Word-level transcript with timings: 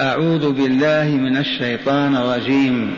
أعوذ 0.00 0.52
بالله 0.52 1.04
من 1.04 1.36
الشيطان 1.36 2.16
الرجيم. 2.16 2.94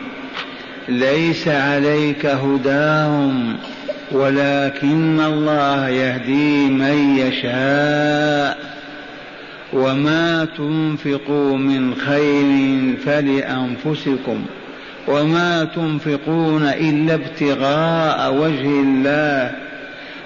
ليس 0.89 1.47
عليك 1.47 2.25
هداهم 2.25 3.57
ولكن 4.11 5.19
الله 5.19 5.89
يهدي 5.89 6.69
من 6.69 7.17
يشاء. 7.17 8.57
وما 9.73 10.47
تنفقوا 10.57 11.57
من 11.57 11.95
خير 11.95 12.97
فلأنفسكم 13.05 14.45
وما 15.07 15.63
تنفقون 15.63 16.63
إلا 16.63 17.13
ابتغاء 17.13 18.33
وجه 18.33 18.69
الله 18.69 19.66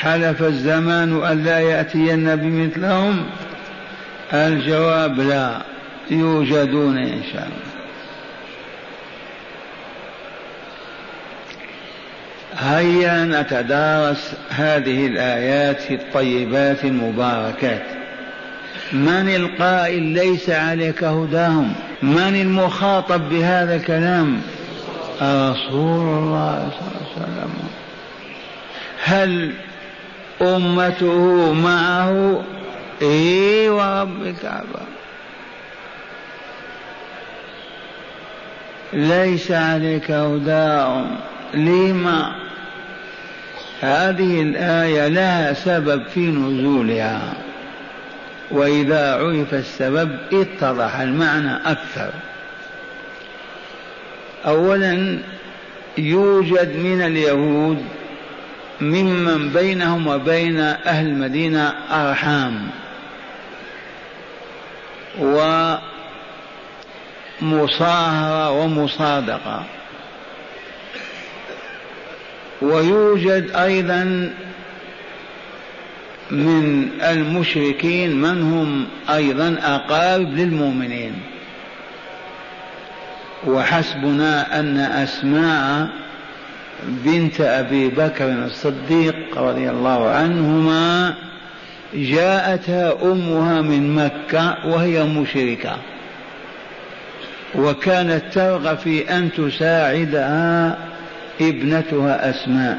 حلف 0.00 0.42
الزمان 0.42 1.24
أن 1.24 1.44
لا 1.44 1.60
يأتين 1.60 2.36
بمثلهم؟ 2.36 3.26
الجواب 4.32 5.20
لا 5.20 5.62
يوجدون 6.10 6.98
إن 6.98 7.22
شاء 7.32 7.42
الله. 7.42 7.74
هيا 12.58 13.24
نتدارس 13.24 14.34
هذه 14.50 15.06
الآيات 15.06 15.90
الطيبات 15.90 16.84
المباركات. 16.84 17.82
من 18.92 19.28
القائل 19.36 20.02
ليس 20.02 20.50
عليك 20.50 21.04
هداهم؟ 21.04 21.72
من 22.02 22.40
المخاطب 22.40 23.28
بهذا 23.28 23.76
الكلام؟ 23.76 24.40
رسول 25.22 26.18
الله 26.18 26.68
صلى 26.70 26.88
الله 26.88 27.02
عليه 27.16 27.26
وسلم. 27.26 27.52
هل 29.04 29.52
أمته 30.42 31.52
معه. 31.52 32.44
إي 33.02 33.68
ورب 33.68 34.22
الكعبة. 34.22 34.80
ليس 38.92 39.50
عليك 39.50 40.10
هداهم 40.10 41.16
لما؟ 41.54 42.34
هذه 43.80 44.42
الآية 44.42 45.08
لها 45.08 45.52
سبب 45.52 46.06
في 46.06 46.20
نزولها. 46.20 47.32
وإذا 48.50 49.14
عرف 49.14 49.54
السبب 49.54 50.16
اتضح 50.32 50.96
المعنى 50.96 51.56
أكثر. 51.66 52.10
أولا 54.46 55.18
يوجد 55.98 56.76
من 56.76 57.02
اليهود 57.02 57.84
ممن 58.80 59.48
بينهم 59.52 60.06
وبين 60.06 60.60
أهل 60.60 61.06
المدينة 61.06 61.74
أرحام 61.90 62.70
ومصاهرة 67.42 68.50
ومصادقة. 68.50 69.64
ويوجد 72.62 73.50
أيضا 73.56 74.30
من 76.30 76.88
المشركين 77.02 78.16
من 78.20 78.42
هم 78.42 78.86
أيضا 79.14 79.56
أقارب 79.62 80.34
للمؤمنين. 80.34 81.22
وحسبنا 83.46 84.60
أن 84.60 84.78
أسماء 84.78 85.88
بنت 86.82 87.40
أبي 87.40 87.88
بكر 87.88 88.44
الصديق 88.44 89.38
رضي 89.38 89.70
الله 89.70 90.08
عنهما 90.08 91.14
جاءتها 91.94 92.94
أمها 93.02 93.60
من 93.60 93.94
مكة 93.94 94.66
وهي 94.66 95.04
مشركة. 95.04 95.76
وكانت 97.54 98.22
ترغب 98.32 98.78
في 98.78 99.16
أن 99.16 99.32
تساعدها 99.32 100.78
ابنتها 101.40 102.30
أسماء. 102.30 102.78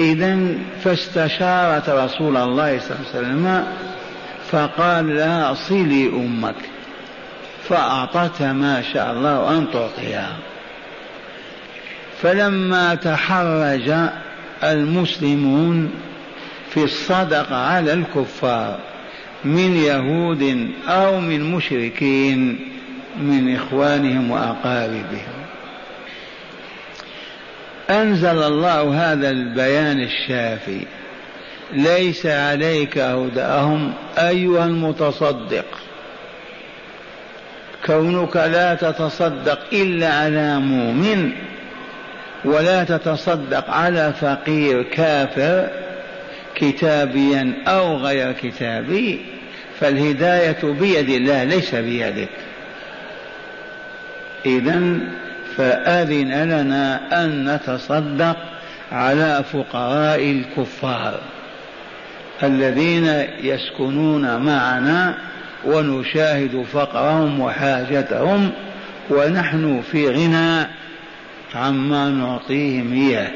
إذا 0.00 0.38
فاستشارت 0.84 1.88
رسول 1.88 2.36
الله 2.36 2.78
صلى 2.78 2.96
الله 2.96 3.06
عليه 3.14 3.18
وسلم 3.18 3.66
فقال 4.50 5.16
لها 5.16 5.54
صلي 5.54 6.06
أمك 6.06 6.54
فأعطتها 7.68 8.52
ما 8.52 8.82
شاء 8.82 9.12
الله 9.12 9.58
أن 9.58 9.66
تعطيها. 9.72 10.36
فلما 12.22 12.94
تحرج 12.94 13.92
المسلمون 14.64 15.90
في 16.70 16.84
الصدقة 16.84 17.56
على 17.56 17.92
الكفار 17.92 18.78
من 19.44 19.76
يهود 19.76 20.70
أو 20.88 21.20
من 21.20 21.54
مشركين 21.54 22.58
من 23.20 23.56
إخوانهم 23.56 24.30
وأقاربهم. 24.30 25.40
أنزل 27.90 28.42
الله 28.42 29.12
هذا 29.12 29.30
البيان 29.30 30.00
الشافي. 30.00 30.80
ليس 31.72 32.26
عليك 32.26 32.98
هداهم 32.98 33.92
أيها 34.18 34.64
المتصدق. 34.64 35.64
كونك 37.86 38.36
لا 38.36 38.74
تتصدق 38.74 39.58
إلا 39.72 40.14
على 40.14 40.58
مؤمن 40.58 41.32
ولا 42.44 42.84
تتصدق 42.84 43.70
على 43.70 44.12
فقير 44.20 44.82
كافر 44.82 45.68
كتابيا 46.54 47.52
أو 47.68 47.96
غير 47.96 48.32
كتابي 48.32 49.20
فالهداية 49.80 50.58
بيد 50.62 51.08
الله 51.08 51.44
ليس 51.44 51.74
بيدك. 51.74 52.28
إذا 54.46 54.98
فأذن 55.56 56.44
لنا 56.44 57.00
أن 57.24 57.54
نتصدق 57.54 58.36
على 58.92 59.44
فقراء 59.52 60.22
الكفار 60.22 61.20
الذين 62.42 63.06
يسكنون 63.42 64.36
معنا 64.36 65.14
ونشاهد 65.64 66.64
فقرهم 66.72 67.40
وحاجتهم 67.40 68.50
ونحن 69.10 69.82
في 69.92 70.08
غنى. 70.08 70.79
عما 71.54 72.08
نعطيهم 72.08 72.92
اياه 72.92 73.30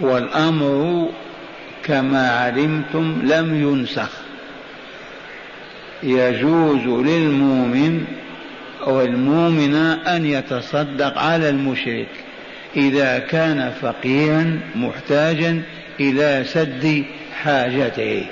والأمر 0.00 1.08
كما 1.84 2.30
علمتم 2.30 3.22
لم 3.24 3.62
ينسخ. 3.62 4.10
يجوز 6.02 7.06
للمؤمن 7.06 8.04
أو 8.82 9.00
المؤمن 9.00 9.74
أن 10.06 10.26
يتصدق 10.26 11.18
على 11.18 11.48
المشرك 11.48 12.08
إذا 12.76 13.18
كان 13.18 13.72
فقيرا 13.82 14.60
محتاجا 14.76 15.62
إلى 16.00 16.44
سد 16.46 17.04
حاجته. 17.42 18.26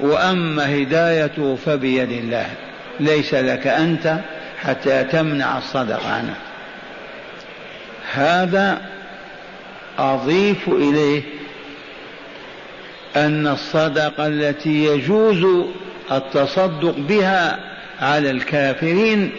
وأما 0.00 0.82
هدايته 0.82 1.56
فبيد 1.56 2.12
الله. 2.12 2.46
ليس 3.00 3.34
لك 3.34 3.66
أنت 3.66 4.18
حتى 4.62 5.04
تمنع 5.04 5.58
الصدقة 5.58 6.12
عنه. 6.12 6.34
هذا 8.12 8.82
أضيف 9.98 10.68
إليه 10.68 11.22
أن 13.16 13.46
الصدقة 13.46 14.26
التي 14.26 14.84
يجوز 14.84 15.66
التصدق 16.12 16.94
بها 16.98 17.58
على 18.00 18.30
الكافرين 18.30 19.32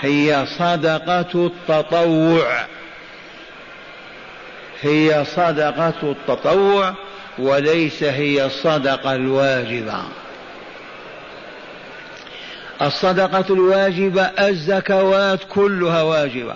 هي 0.00 0.46
صدقة 0.58 1.46
التطوع. 1.46 2.66
هي 4.82 5.24
صدقة 5.24 5.94
التطوع 6.02 6.94
وليس 7.38 8.02
هي 8.02 8.46
الصدقة 8.46 9.14
الواجبة. 9.14 10.02
الصدقة 12.82 13.44
الواجبة 13.50 14.22
الزكوات 14.22 15.40
كلها 15.48 16.02
واجبة. 16.02 16.54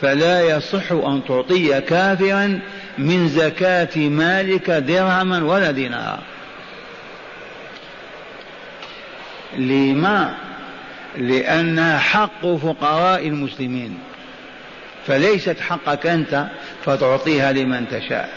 فلا 0.00 0.42
يصح 0.42 0.92
أن 0.92 1.22
تعطي 1.28 1.80
كافرا 1.80 2.60
من 2.98 3.28
زكاة 3.28 3.96
مالك 3.96 4.70
درهما 4.70 5.44
ولا 5.44 5.70
دينارا. 5.70 6.22
لما؟ 9.56 10.34
لأنها 11.16 11.98
حق 11.98 12.46
فقراء 12.46 13.28
المسلمين. 13.28 13.98
فليست 15.06 15.60
حقك 15.60 16.06
أنت 16.06 16.46
فتعطيها 16.84 17.52
لمن 17.52 17.88
تشاء. 17.88 18.30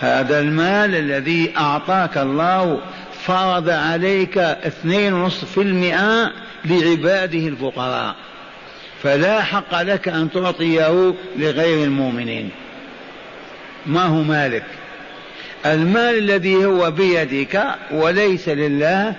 هذا 0.00 0.40
المال 0.40 0.94
الذي 0.94 1.52
أعطاك 1.56 2.18
الله 2.18 2.80
فرض 3.22 3.68
عليك 3.68 4.38
اثنين 4.38 5.12
ونصف 5.12 5.52
في 5.52 5.62
المئة 5.62 6.32
لعباده 6.64 7.38
الفقراء. 7.48 8.14
فلا 9.06 9.42
حق 9.42 9.82
لك 9.82 10.08
أن 10.08 10.30
تعطيه 10.30 11.14
لغير 11.36 11.84
المؤمنين. 11.84 12.50
ما 13.86 14.02
هو 14.02 14.22
مالك؟ 14.22 14.64
المال 15.66 16.18
الذي 16.18 16.64
هو 16.64 16.90
بيدك 16.90 17.64
وليس 17.90 18.48
لله 18.48 19.14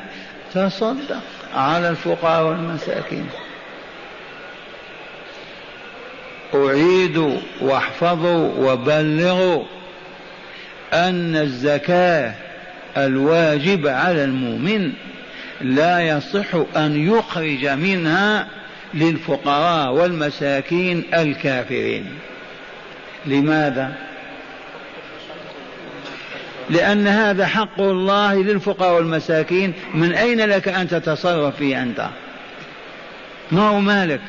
تصدق 0.53 1.21
على 1.55 1.89
الفقراء 1.89 2.43
والمساكين. 2.43 3.25
أعيد 6.55 7.39
واحفظوا 7.61 8.71
وبلغوا 8.71 9.63
أن 10.93 11.35
الزكاة 11.35 12.33
الواجب 12.97 13.87
على 13.87 14.23
المؤمن 14.23 14.91
لا 15.61 16.01
يصح 16.01 16.55
أن 16.75 17.17
يخرج 17.17 17.67
منها 17.67 18.56
للفقراء 18.93 19.93
والمساكين 19.93 21.03
الكافرين. 21.13 22.05
لماذا؟ 23.25 23.93
لأن 26.69 27.07
هذا 27.07 27.47
حق 27.47 27.79
الله 27.79 28.35
للفقراء 28.35 28.93
والمساكين. 28.93 29.73
من 29.93 30.13
أين 30.13 30.41
لك 30.41 30.67
أن 30.67 30.87
تتصرف 30.87 31.55
فيه 31.55 31.83
أنت؟ 31.83 32.09
ما 33.51 33.69
هو 33.69 33.79
مالك؟ 33.79 34.21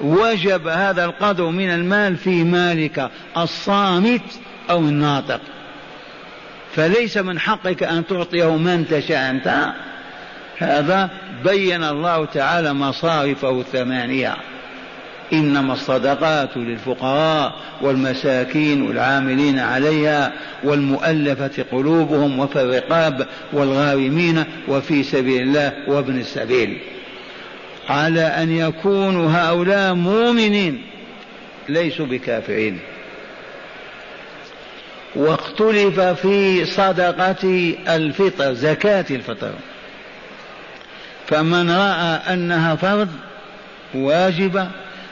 وجب 0.00 0.68
هذا 0.68 1.04
القدر 1.04 1.46
من 1.46 1.70
المال 1.70 2.16
في 2.16 2.44
مالك 2.44 3.10
الصامت 3.36 4.22
أو 4.70 4.78
الناطق. 4.78 5.40
فليس 6.74 7.16
من 7.16 7.38
حقك 7.38 7.82
أن 7.82 8.06
تعطيه 8.06 8.56
من 8.56 8.88
تشاء 8.88 9.30
أنت. 9.30 9.72
هذا 10.58 11.10
بين 11.44 11.84
الله 11.84 12.24
تعالى 12.24 12.72
مصارفه 12.72 13.60
الثمانية. 13.60 14.36
إنما 15.32 15.72
الصدقات 15.72 16.56
للفقراء 16.56 17.54
والمساكين 17.80 18.82
والعاملين 18.82 19.58
عليها 19.58 20.32
والمؤلفة 20.64 21.64
قلوبهم 21.72 22.38
وفي 22.38 22.62
الرقاب 22.62 23.26
والغارمين 23.52 24.44
وفي 24.68 25.02
سبيل 25.02 25.42
الله 25.42 25.72
وابن 25.88 26.18
السبيل. 26.18 26.78
على 27.88 28.20
أن 28.20 28.56
يكونوا 28.56 29.30
هؤلاء 29.30 29.94
مؤمنين 29.94 30.82
ليسوا 31.68 32.06
بكافرين. 32.06 32.78
واختلف 35.16 36.00
في 36.00 36.64
صدقة 36.64 37.74
الفطر 37.88 38.54
زكاة 38.54 39.06
الفطر. 39.10 39.52
فمن 41.26 41.70
رأى 41.70 42.34
أنها 42.34 42.76
فرض 42.76 43.08
واجبة 43.94 44.68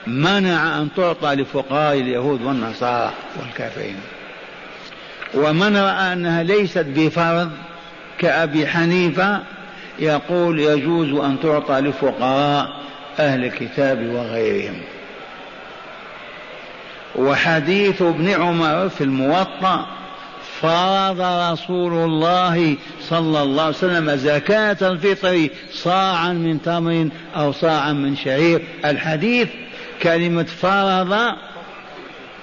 منع 0.07 0.77
أن 0.77 0.89
تعطى 0.97 1.35
لفقراء 1.35 1.99
اليهود 1.99 2.41
والنصارى 2.41 3.11
والكافرين. 3.39 3.95
ومن 5.33 5.77
رأى 5.77 6.13
أنها 6.13 6.43
ليست 6.43 6.85
بفرض 6.87 7.51
كأبي 8.17 8.67
حنيفة 8.67 9.39
يقول 9.99 10.59
يجوز 10.59 11.19
أن 11.19 11.37
تعطى 11.43 11.79
لفقراء 11.79 12.69
أهل 13.19 13.45
الكتاب 13.45 14.09
وغيرهم. 14.09 14.81
وحديث 17.15 18.01
ابن 18.01 18.29
عمر 18.29 18.89
في 18.89 19.03
الموطأ 19.03 19.85
فرض 20.61 21.21
رسول 21.53 21.93
الله 21.93 22.75
صلى 23.01 23.43
الله 23.43 23.63
عليه 23.63 23.75
وسلم 23.75 24.15
زكاة 24.15 24.77
الفطر 24.81 25.49
صاعا 25.71 26.33
من 26.33 26.61
تمر 26.61 27.09
أو 27.35 27.51
صاعا 27.51 27.93
من 27.93 28.15
شعير. 28.15 28.61
الحديث 28.85 29.47
كلمة 30.03 30.43
فرض 30.43 31.35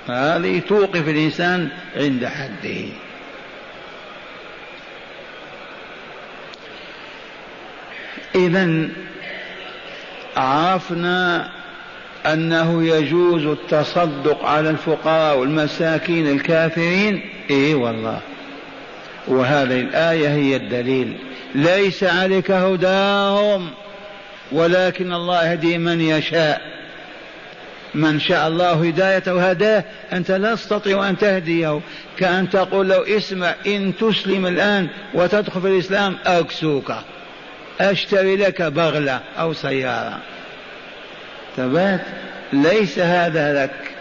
هذه 0.06 0.58
توقف 0.68 1.08
الإنسان 1.08 1.68
عند 1.96 2.26
حده. 2.26 2.84
إذا 8.34 8.88
عرفنا 10.36 11.50
أنه 12.26 12.84
يجوز 12.84 13.46
التصدق 13.46 14.44
على 14.44 14.70
الفقراء 14.70 15.38
والمساكين 15.38 16.26
الكافرين 16.28 17.31
إيه 17.50 17.74
والله. 17.74 18.20
وهذه 19.28 19.80
الآية 19.80 20.28
هي 20.28 20.56
الدليل. 20.56 21.16
ليس 21.54 22.04
عليك 22.04 22.50
هداهم 22.50 23.70
ولكن 24.52 25.12
الله 25.12 25.50
يهدي 25.50 25.78
من 25.78 26.00
يشاء. 26.00 26.60
من 27.94 28.20
شاء 28.20 28.48
الله 28.48 28.86
هدايته 28.86 29.50
هداه. 29.50 29.84
أنت 30.12 30.30
لا 30.30 30.54
تستطيع 30.54 31.08
أن 31.08 31.18
تهديه. 31.18 31.80
كأن 32.18 32.50
تقول 32.50 32.88
له 32.88 33.16
اسمع 33.16 33.54
إن 33.66 33.92
تسلم 34.00 34.46
الآن 34.46 34.88
وتدخل 35.14 35.60
في 35.60 35.68
الإسلام 35.68 36.16
أكسوك. 36.26 36.92
أشتري 37.80 38.36
لك 38.36 38.62
بغلة 38.62 39.20
أو 39.38 39.52
سيارة. 39.52 40.18
ثبات 41.56 42.00
ليس 42.52 42.98
هذا 42.98 43.62
لك. 43.62 43.91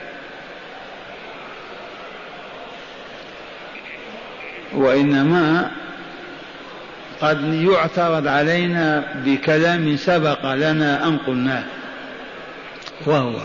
وإنما 4.73 5.71
قد 7.21 7.53
يعترض 7.53 8.27
علينا 8.27 9.03
بكلام 9.25 9.97
سبق 9.97 10.53
لنا 10.53 11.07
أن 11.07 11.17
قلناه. 11.17 11.63
وهو 13.05 13.35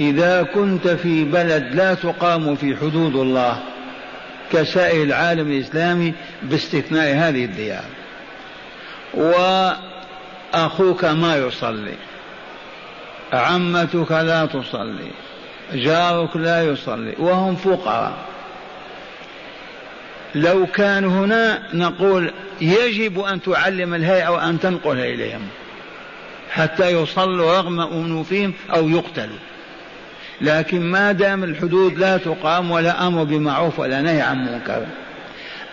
إذا 0.00 0.42
كنت 0.42 0.88
في 0.88 1.24
بلد 1.24 1.74
لا 1.74 1.94
تقام 1.94 2.56
في 2.56 2.76
حدود 2.76 3.16
الله 3.16 3.58
كسائر 4.52 5.02
العالم 5.02 5.52
الإسلامي 5.52 6.14
باستثناء 6.42 7.14
هذه 7.14 7.44
الديار. 7.44 7.84
وأخوك 9.14 11.04
ما 11.04 11.36
يصلي 11.36 11.94
عمتك 13.32 14.12
لا 14.12 14.46
تصلي 14.46 15.10
جارك 15.74 16.36
لا 16.36 16.62
يصلي 16.62 17.14
وهم 17.18 17.56
فقراء. 17.56 18.31
لو 20.34 20.66
كان 20.66 21.04
هنا 21.04 21.62
نقول 21.74 22.32
يجب 22.60 23.20
أن 23.20 23.42
تعلم 23.42 23.94
الهيئة 23.94 24.28
وأن 24.28 24.60
تنقلها 24.60 25.04
إليهم 25.04 25.48
حتى 26.50 26.90
يصلوا 26.90 27.56
رغم 27.56 27.80
أنوفهم 27.80 28.54
أو 28.70 28.88
يقتلوا. 28.88 29.38
لكن 30.40 30.80
ما 30.80 31.12
دام 31.12 31.44
الحدود 31.44 31.98
لا 31.98 32.16
تقام 32.16 32.70
ولا 32.70 33.06
أمر 33.06 33.24
بمعروف 33.24 33.78
ولا 33.78 34.02
نهي 34.02 34.20
عن 34.20 34.46
منكر. 34.46 34.86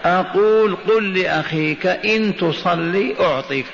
أقول 0.05 0.75
قل 0.75 1.19
لأخيك 1.19 1.85
إن 1.87 2.37
تصلي 2.37 3.15
أعطيك. 3.19 3.65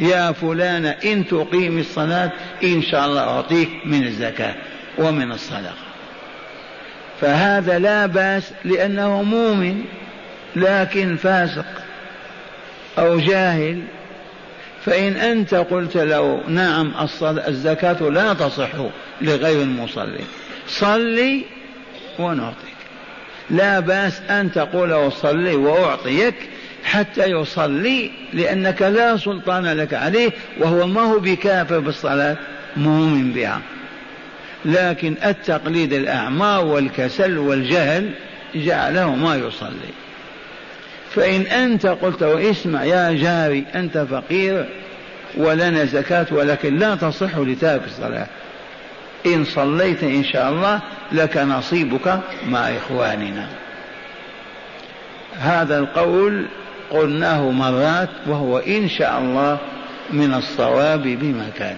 يا 0.00 0.32
فلان 0.32 0.86
إن 0.86 1.26
تقيم 1.26 1.78
الصلاة 1.78 2.30
إن 2.64 2.82
شاء 2.82 3.06
الله 3.06 3.20
أعطيك 3.20 3.70
من 3.84 4.02
الزكاة 4.02 4.54
ومن 4.98 5.32
الصدقة. 5.32 5.85
فهذا 7.20 7.78
لا 7.78 8.06
بأس 8.06 8.52
لأنه 8.64 9.22
مؤمن 9.22 9.84
لكن 10.56 11.16
فاسق 11.16 11.66
أو 12.98 13.18
جاهل. 13.18 13.82
فإن 14.84 15.16
أنت 15.16 15.54
قلت 15.54 15.96
له 15.96 16.40
نعم 16.48 16.92
الزكاة 17.22 18.08
لا 18.08 18.34
تصح 18.34 18.70
لغير 19.20 19.62
المصلي. 19.62 20.24
صلي 20.68 21.44
ونعطيك. 22.18 22.76
لا 23.50 23.80
بأس 23.80 24.20
أن 24.20 24.52
تقول 24.52 24.90
له 24.90 25.10
صلي 25.10 25.54
وأعطيك 25.54 26.34
حتى 26.84 27.24
يصلي 27.24 28.10
لأنك 28.32 28.82
لا 28.82 29.16
سلطان 29.16 29.64
لك 29.64 29.94
عليه 29.94 30.30
وهو 30.58 30.86
ما 30.86 31.00
هو 31.00 31.18
بكافر 31.18 31.78
بالصلاة؟ 31.78 32.36
مؤمن 32.76 33.32
بها. 33.32 33.60
لكن 34.64 35.14
التقليد 35.24 35.92
الأعمى 35.92 36.62
والكسل 36.64 37.38
والجهل 37.38 38.10
جعله 38.54 39.14
ما 39.14 39.36
يصلي. 39.36 39.92
فإن 41.14 41.40
أنت 41.40 41.86
قلت 41.86 42.22
واسمع 42.22 42.84
يا 42.84 43.12
جاري 43.12 43.64
أنت 43.74 43.98
فقير 43.98 44.66
ولنا 45.36 45.84
زكاة 45.84 46.26
ولكن 46.30 46.76
لا 46.78 46.94
تصح 46.94 47.38
لتارك 47.38 47.84
الصلاة. 47.84 48.26
إن 49.26 49.44
صليت 49.44 50.02
إن 50.02 50.24
شاء 50.24 50.50
الله 50.50 50.80
لك 51.12 51.36
نصيبك 51.36 52.20
مع 52.48 52.58
إخواننا. 52.60 53.48
هذا 55.38 55.78
القول 55.78 56.46
قلناه 56.90 57.50
مرات 57.50 58.08
وهو 58.26 58.58
إن 58.58 58.88
شاء 58.88 59.18
الله 59.18 59.58
من 60.10 60.34
الصواب 60.34 61.02
بمكان 61.02 61.76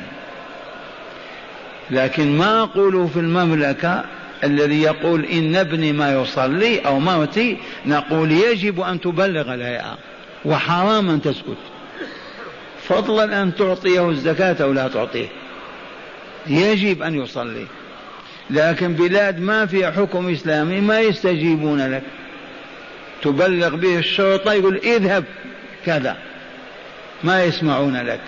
لكن 1.90 2.38
ما 2.38 2.62
أقول 2.62 3.08
في 3.08 3.20
المملكة 3.20 4.04
الذي 4.44 4.82
يقول 4.82 5.24
إن 5.24 5.56
ابني 5.56 5.92
ما 5.92 6.22
يصلي 6.22 6.78
أو 6.78 6.98
موتي 6.98 7.56
نقول 7.86 8.32
يجب 8.32 8.80
أن 8.80 9.00
تبلغ 9.00 9.54
الهيئة. 9.54 9.98
وحرام 10.44 11.10
أن 11.10 11.22
تسكت. 11.22 11.56
فضلا 12.88 13.42
أن 13.42 13.54
تعطيه 13.54 14.10
الزكاة 14.10 14.56
أو 14.64 14.72
لا 14.72 14.88
تعطيه. 14.88 15.28
يجب 16.46 17.02
أن 17.02 17.22
يصلي. 17.22 17.66
لكن 18.50 18.92
بلاد 18.92 19.40
ما 19.40 19.66
فيها 19.66 19.90
حكم 19.90 20.28
إسلامي 20.28 20.80
ما 20.80 21.00
يستجيبون 21.00 21.90
لك. 21.92 22.02
تبلغ 23.22 23.76
به 23.76 23.98
الشرطة 23.98 24.52
يقول 24.52 24.76
اذهب 24.76 25.24
كذا. 25.86 26.16
ما 27.24 27.44
يسمعون 27.44 27.96
لك. 27.96 28.20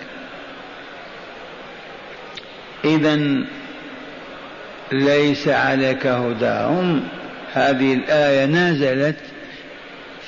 إذا 2.85 3.43
ليس 4.91 5.47
عليك 5.47 6.07
هداهم. 6.07 7.03
هذه 7.53 7.93
الآية 7.93 8.45
نزلت 8.45 9.17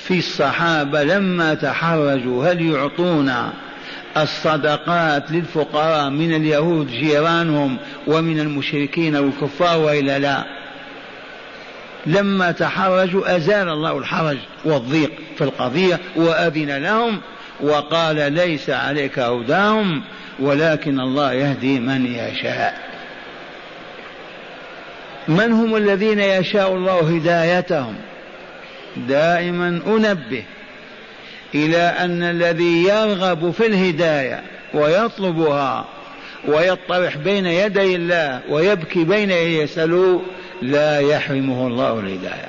في 0.08 0.18
الصحابة 0.18 1.04
لما 1.04 1.54
تحرجوا. 1.54 2.52
هل 2.52 2.62
يعطون 2.62 3.34
الصدقات 4.18 5.32
للفقراء 5.32 6.10
من 6.10 6.34
اليهود 6.36 6.88
جيرانهم 6.88 7.78
ومن 8.08 8.40
المشركين 8.40 9.16
والكفار 9.16 9.80
وإلا 9.80 10.20
لا؟ 10.20 10.44
لما 12.06 12.52
تحرجوا 12.52 13.36
أزال 13.36 13.70
الله 13.70 13.98
الحرج 13.98 14.38
والضيق 14.66 15.12
في 15.38 15.44
القضية 15.44 16.00
وأذن 16.16 16.78
لهم 16.78 17.22
وقال 17.62 18.34
ليس 18.34 18.70
عليك 18.70 19.20
هداهم. 19.20 20.04
ولكن 20.40 21.00
الله 21.00 21.34
يهدي 21.34 21.80
من 21.80 22.06
يشاء. 22.06 22.94
من 25.28 25.52
هم 25.52 25.75
الذين 25.75 26.20
يشاء 26.20 26.74
الله 26.74 27.16
هدايتهم؟ 27.16 27.96
دائما 28.98 29.68
أنبه 29.88 30.44
إلى 31.56 31.78
أن 31.78 32.24
الذي 32.24 32.84
يرغب 32.84 33.52
في 33.52 33.66
الهداية 33.66 34.44
ويطلبها 34.74 35.86
ويطرح 36.48 37.18
بين 37.18 37.46
يدي 37.46 37.96
الله 37.96 38.42
ويبكي 38.50 39.04
بين 39.04 39.32
يسأله 39.32 40.22
لا 40.62 41.00
يحرمه 41.00 41.68
الله 41.68 42.00
الهداية. 42.00 42.48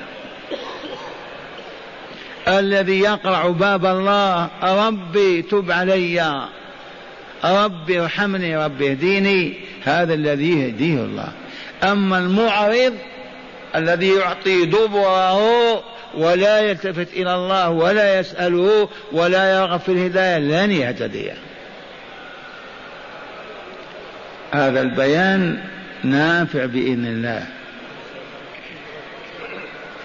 الذي 2.49 3.01
يقرع 3.01 3.49
باب 3.49 3.87
الله 3.87 4.49
ربي 4.63 5.43
تب 5.43 5.71
علي. 5.71 6.49
ربي 7.45 8.01
ارحمني 8.01 8.57
ربي 8.57 8.91
اهديني 8.91 9.55
هذا 9.85 10.15
الذي 10.15 10.61
يهديه 10.61 10.95
الله. 10.95 11.33
أما 11.83 12.19
المعرض 12.19 12.95
الذي 13.77 14.15
يعطي 14.15 14.65
دبره 14.65 15.85
ولا 16.15 16.61
يلتفت 16.61 17.09
إلى 17.13 17.35
الله 17.35 17.71
ولا 17.71 18.19
يسأله 18.19 18.89
ولا 19.13 19.55
يرغب 19.55 19.81
في 19.81 19.93
الهداية 19.93 20.39
لن 20.39 20.73
يهتدي. 20.73 21.31
هذا 24.53 24.81
البيان 24.81 25.65
نافع 26.05 26.65
بإذن 26.65 27.07
الله. 27.07 27.47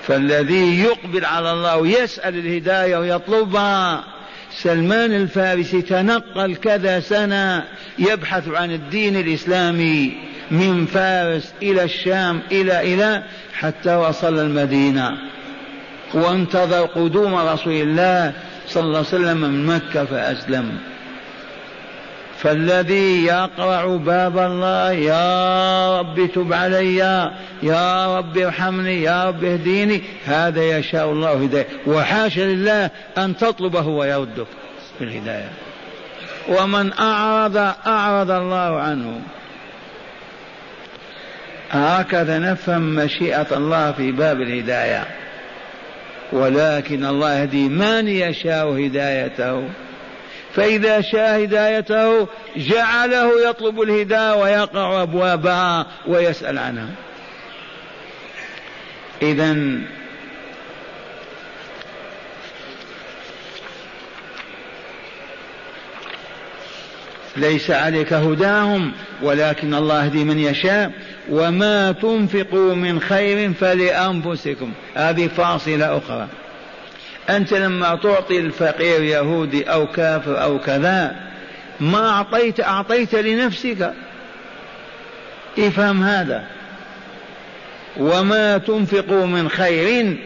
فالذي 0.07 0.83
يقبل 0.83 1.25
على 1.25 1.51
الله 1.51 1.77
ويسأل 1.77 2.37
الهداية 2.37 2.97
ويطلبها 2.97 4.03
سلمان 4.51 5.13
الفارسي 5.13 5.81
تنقل 5.81 6.55
كذا 6.55 6.99
سنة 6.99 7.63
يبحث 7.99 8.47
عن 8.47 8.71
الدين 8.71 9.15
الإسلامي 9.15 10.17
من 10.51 10.85
فارس 10.85 11.53
إلى 11.61 11.83
الشام 11.83 12.41
إلى 12.51 12.93
إلى 12.93 13.23
حتى 13.53 13.95
وصل 13.95 14.39
المدينة. 14.39 15.17
وانتظر 16.13 16.85
قدوم 16.85 17.35
رسول 17.35 17.73
الله 17.73 18.33
صلى 18.67 18.83
الله 18.83 18.97
عليه 18.97 19.07
وسلم 19.07 19.37
من 19.37 19.65
مكة 19.65 20.05
فأسلم. 20.05 20.77
فالذي 22.41 23.25
يقرع 23.25 23.85
باب 23.85 24.37
الله 24.37 24.91
يا 24.91 25.99
رب 25.99 26.29
تب 26.35 26.53
علي 26.53 26.97
يا 27.63 28.17
رب 28.17 28.37
ارحمني 28.37 29.03
يا 29.03 29.27
رب 29.27 29.43
اهديني 29.43 30.01
هذا 30.25 30.77
يشاء 30.77 31.11
الله 31.11 31.33
هداية. 31.43 31.67
وحاشا 31.87 32.41
لله 32.41 32.89
أن 33.17 33.37
تطلبه 33.37 33.87
ويردك 33.87 34.47
في 34.97 35.03
الهداية. 35.03 35.49
ومن 36.47 36.93
أعرض 36.99 37.57
أعرض 37.87 38.31
الله 38.31 38.79
عنه. 38.79 39.21
هكذا 41.71 42.39
نفهم 42.39 42.95
مشيئة 42.95 43.47
الله 43.51 43.91
في 43.91 44.11
باب 44.11 44.41
الهداية. 44.41 45.03
ولكن 46.31 47.05
الله 47.05 47.33
يهدي 47.33 47.69
من 47.69 48.07
يشاء 48.07 48.67
هدايته. 48.85 49.63
فإذا 50.55 51.01
شاء 51.01 51.43
هدايته 51.43 52.27
جعله 52.57 53.49
يطلب 53.49 53.81
الهداية 53.81 54.35
ويقع 54.35 55.01
أبوابها 55.01 55.87
ويسأل 56.07 56.57
عنها. 56.57 56.89
إذا 59.21 59.57
ليس 67.37 67.71
عليك 67.71 68.13
هداهم 68.13 68.91
ولكن 69.21 69.73
الله 69.73 70.05
يهدي 70.05 70.23
من 70.23 70.39
يشاء. 70.39 70.91
وما 71.29 71.91
تنفقوا 71.91 72.75
من 72.75 72.99
خير 72.99 73.53
فلأنفسكم. 73.53 74.71
هذه 74.95 75.27
فاصلة 75.27 75.97
أخرى. 75.97 76.27
أنت 77.29 77.53
لما 77.53 77.95
تعطي 77.95 78.39
الفقير 78.39 79.03
يهودي 79.03 79.63
أو 79.63 79.87
كافر 79.87 80.43
أو 80.43 80.59
كذا 80.59 81.15
ما 81.79 82.09
أعطيت 82.09 82.59
أعطيت 82.59 83.15
لنفسك. 83.15 83.93
افهم 85.59 86.03
هذا. 86.03 86.43
وما 87.97 88.57
تنفقوا 88.57 89.25
من 89.25 89.49
خير 89.49 90.17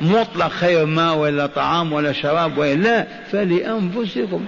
مطلق 0.00 0.48
خير 0.48 0.86
ما 0.86 1.12
ولا 1.12 1.46
طعام 1.46 1.92
ولا 1.92 2.12
شراب 2.12 2.58
وإلا 2.58 3.06
فلأنفسكم. 3.32 4.46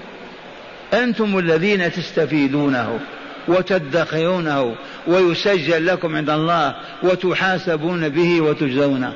أنتم 0.94 1.38
الذين 1.38 1.92
تستفيدونه 1.92 3.00
وتدخرونه 3.48 4.74
ويسجل 5.06 5.86
لكم 5.86 6.16
عند 6.16 6.30
الله 6.30 6.74
وتحاسبون 7.02 8.08
به 8.08 8.40
وتجزون 8.40 9.12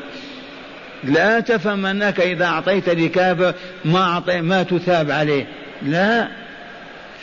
لا 1.04 1.40
تفهم 1.40 1.86
أنك 1.86 2.20
إذا 2.20 2.44
أعطيت 2.44 2.88
لكافر 2.88 3.54
ما 3.84 4.02
أعطي 4.02 4.40
ما 4.40 4.62
تثاب 4.62 5.10
عليه. 5.10 5.46
لا. 5.82 6.28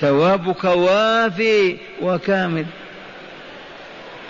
ثوابك 0.01 0.63
وافي 0.63 1.77
وكامل. 2.01 2.65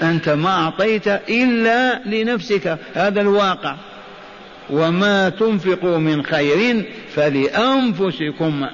أنت 0.02 0.30
ما 0.30 0.50
أعطيت 0.50 1.08
إلا 1.08 2.02
لنفسك. 2.06 2.78
هذا 2.94 3.22
الواقع. 3.22 3.75
وما 4.70 5.30
تنفقوا 5.30 5.98
من 5.98 6.25
خير 6.25 6.86
فلأنفسكم. 7.16 8.66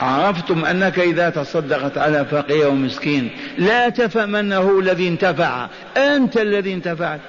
عرفتم 0.00 0.64
أنك 0.64 0.98
إذا 0.98 1.30
تصدقت 1.30 1.98
على 1.98 2.24
فقير 2.24 2.68
ومسكين 2.68 3.30
لا 3.58 3.88
تفهم 3.88 4.36
أنه 4.36 4.78
الذي 4.78 5.08
انتفع. 5.08 5.66
أنت 5.96 6.36
الذي 6.36 6.74
انتفعت. 6.74 7.20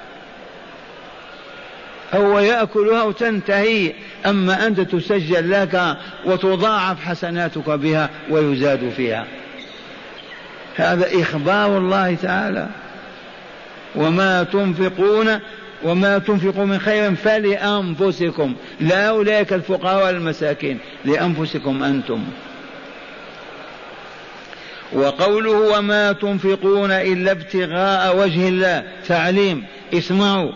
هو 2.12 2.38
يأكلها 2.38 3.02
وتنتهي. 3.02 3.92
أما 4.26 4.66
أنت 4.66 4.80
تسجل 4.80 5.50
لك 5.50 5.96
وتضاعف 6.24 7.04
حسناتك 7.04 7.70
بها 7.70 8.10
ويزاد 8.30 8.92
فيها. 8.96 9.26
هذا 10.76 11.22
إخبار 11.22 11.78
الله 11.78 12.14
تعالى. 12.14 12.68
وما 13.96 14.42
تنفقون 14.42 15.38
وما 15.82 16.18
تنفقوا 16.18 16.64
من 16.64 16.78
خير 16.78 17.14
فلأنفسكم. 17.14 18.54
لا 18.80 19.08
أولئك 19.08 19.52
الفقراء 19.52 20.06
والمساكين. 20.06 20.78
لأنفسكم 21.04 21.82
أنتم. 21.82 22.24
وقوله 24.92 25.78
وما 25.78 26.12
تنفقون 26.12 26.90
إلا 26.90 27.30
ابتغاء 27.30 28.16
وجه 28.16 28.48
الله. 28.48 28.82
تعليم. 29.06 29.64
اسمعوا. 29.94 30.52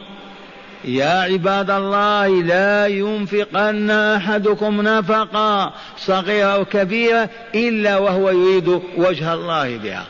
يا 0.85 1.21
عباد 1.21 1.71
الله 1.71 2.43
لا 2.43 2.87
ينفقن 2.87 3.91
أحدكم 3.91 4.81
نفقا 4.81 5.73
صغيرة 5.99 6.47
أو 6.47 6.65
كبيرة 6.65 7.29
إلا 7.55 7.99
وهو 7.99 8.31
يريد 8.31 8.81
وجه 8.97 9.35
الله 9.35 9.77
بها. 9.77 10.05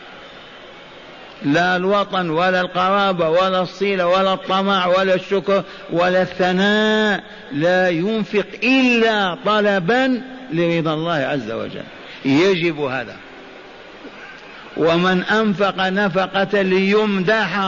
لا 1.42 1.76
الوطن 1.76 2.30
ولا 2.30 2.60
القرابة 2.60 3.28
ولا 3.28 3.62
الصلة 3.62 4.06
ولا 4.06 4.34
الطمع 4.34 4.86
ولا 4.86 5.14
الشكر 5.14 5.62
ولا 5.92 6.22
الثناء 6.22 7.22
لا 7.52 7.88
ينفق 7.88 8.46
إلا 8.62 9.36
طلبا 9.46 10.22
لرضا 10.52 10.94
الله 10.94 11.14
عز 11.14 11.50
وجل. 11.50 11.84
يجب 12.24 12.80
هذا. 12.80 13.16
ومن 14.76 15.22
أنفق 15.22 15.88
نفقة 15.88 16.62
ليمدح 16.62 17.60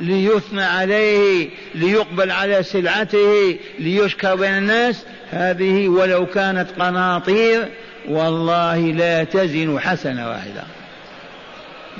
ليثنى 0.00 0.62
عليه 0.62 1.48
ليقبل 1.74 2.30
على 2.30 2.62
سلعته 2.62 3.58
ليشكر 3.78 4.34
بين 4.34 4.58
الناس. 4.58 5.04
هذه 5.30 5.88
ولو 5.88 6.26
كانت 6.26 6.66
قناطير 6.78 7.68
والله 8.08 8.78
لا 8.78 9.24
تزن 9.24 9.80
حسنة 9.80 10.28
واحدة. 10.28 10.62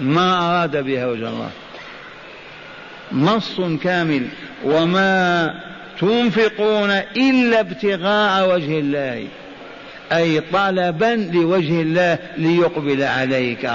ما 0.01 0.39
أراد 0.39 0.85
بها 0.85 1.07
وجه 1.07 1.29
الله. 1.29 1.51
نص 3.13 3.61
كامل. 3.83 4.27
وما 4.65 5.55
تنفقون 6.01 6.91
إلا 7.17 7.61
ابتغاء 7.61 8.55
وجه 8.55 8.79
الله. 8.79 9.29
أي 10.13 10.41
طلبا 10.41 11.31
لوجه 11.33 11.83
الله 11.83 12.19
ليقبل 12.37 13.03
عليك. 13.03 13.71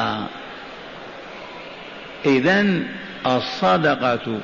إذا 2.25 2.83
الصدقة 3.25 4.39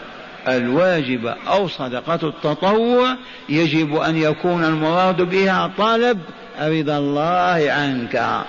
الواجبة 0.48 1.36
أو 1.48 1.68
صدقة 1.68 2.28
التطوع 2.28 3.16
يجب 3.50 3.96
أن 3.96 4.18
يكون 4.18 4.64
المراد 4.64 5.22
بها 5.22 5.72
طلب 5.78 6.20
رضا 6.62 6.98
الله 6.98 7.72
عنك. 7.72 8.44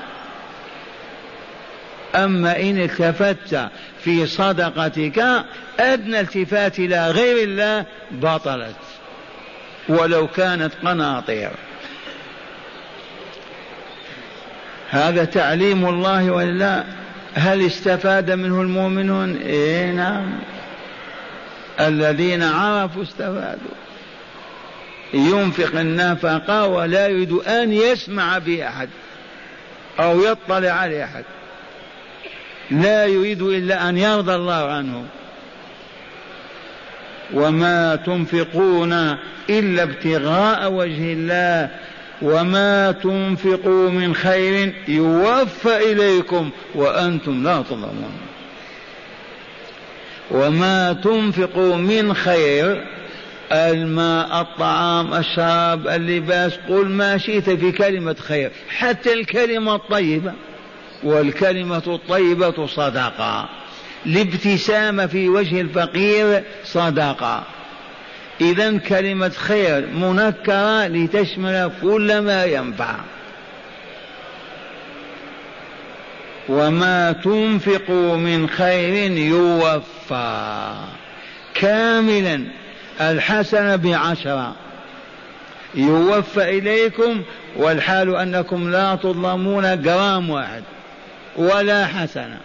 أما 2.14 2.60
إن 2.60 2.78
التفت 2.78 3.70
في 4.00 4.26
صدقتك 4.26 5.44
أدنى 5.80 6.20
التفات 6.20 6.78
إلى 6.78 7.10
غير 7.10 7.44
الله 7.44 7.84
بطلت 8.10 8.76
ولو 9.88 10.26
كانت 10.26 10.72
قناطير. 10.84 11.50
هذا 14.90 15.24
تعليم 15.24 15.88
الله 15.88 16.30
ولا 16.30 16.84
هل 17.34 17.66
استفاد 17.66 18.30
منه 18.30 18.62
المؤمنون؟ 18.62 19.36
إيه 19.36 19.90
نعم. 19.90 20.38
الذين 21.80 22.42
عرفوا 22.42 23.02
استفادوا. 23.02 23.78
ينفق 25.14 25.80
النفقة 25.80 26.66
ولا 26.66 27.08
يريد 27.08 27.32
أن 27.32 27.72
يسمع 27.72 28.38
بأحد 28.38 28.88
أو 30.00 30.22
يطلع 30.22 30.70
على 30.70 31.04
أحد. 31.04 31.24
لا 32.70 33.06
يريد 33.06 33.42
إلا 33.42 33.88
أن 33.88 33.98
يرضى 33.98 34.34
الله 34.34 34.72
عنه. 34.72 35.04
وما 37.34 37.96
تنفقون 37.96 38.92
إلا 39.50 39.82
ابتغاء 39.82 40.72
وجه 40.72 41.12
الله. 41.12 41.70
وما 42.22 42.92
تنفقوا 42.92 43.90
من 43.90 44.14
خير 44.14 44.74
يوفى 44.88 45.92
إليكم 45.92 46.50
وأنتم 46.74 47.44
لا 47.44 47.62
تظلمون. 47.62 48.18
وما 50.30 50.92
تنفقوا 50.92 51.76
من 51.76 52.14
خير 52.14 52.84
الماء 53.52 54.40
الطعام 54.40 55.14
الشراب 55.14 55.88
اللباس 55.88 56.52
قل 56.68 56.88
ما 56.88 57.18
شئت 57.18 57.50
في 57.50 57.72
كلمة 57.72 58.16
خير 58.20 58.50
حتى 58.68 59.12
الكلمة 59.12 59.74
الطيبة. 59.74 60.32
والكلمة 61.04 61.82
الطيبة 61.86 62.66
صدقة. 62.66 63.48
الابتسامة 64.06 65.06
في 65.06 65.28
وجه 65.28 65.60
الفقير 65.60 66.42
صدقة. 66.64 67.57
إذا 68.40 68.78
كلمة 68.78 69.28
خير 69.28 69.86
منكرة 69.86 70.86
لتشمل 70.86 71.70
كل 71.82 72.18
ما 72.18 72.44
ينفع. 72.44 72.94
وما 76.48 77.12
تنفقوا 77.12 78.16
من 78.16 78.48
خير 78.48 79.12
يوفى. 79.12 80.74
كاملا 81.54 82.44
الحسنة 83.00 83.76
بعشرة. 83.76 84.56
يوفى 85.74 86.58
إليكم 86.58 87.22
والحال 87.56 88.16
أنكم 88.16 88.70
لا 88.70 88.94
تظلمون 88.94 89.82
جرام 89.82 90.30
واحد 90.30 90.62
ولا 91.36 91.86
حسنة. 91.86 92.38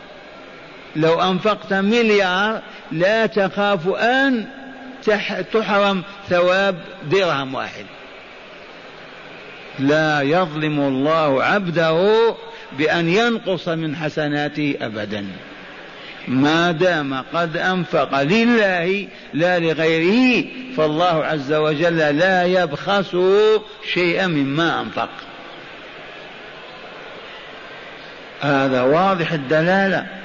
لو 0.95 1.21
أنفقت 1.21 1.73
مليار 1.73 2.62
لا 2.91 3.25
تخاف 3.25 3.88
أن 3.88 4.45
تحرم 5.53 6.03
ثواب 6.29 6.75
درهم 7.11 7.55
واحد. 7.55 7.85
لا 9.79 10.21
يظلم 10.21 10.79
الله 10.79 11.43
عبده 11.43 12.35
بأن 12.77 13.09
ينقص 13.09 13.67
من 13.67 13.95
حسناته 13.95 14.75
أبدا. 14.81 15.25
ما 16.27 16.71
دام 16.71 17.23
قد 17.33 17.57
أنفق 17.57 18.21
لله 18.21 19.07
لا 19.33 19.59
لغيره 19.59 20.45
فالله 20.77 21.25
عز 21.25 21.53
وجل 21.53 21.97
لا 21.97 22.43
يبخس 22.43 23.17
شيئا 23.93 24.27
مما 24.27 24.81
أنفق. 24.81 25.09
هذا 28.41 28.81
واضح 28.81 29.31
الدلالة. 29.31 30.22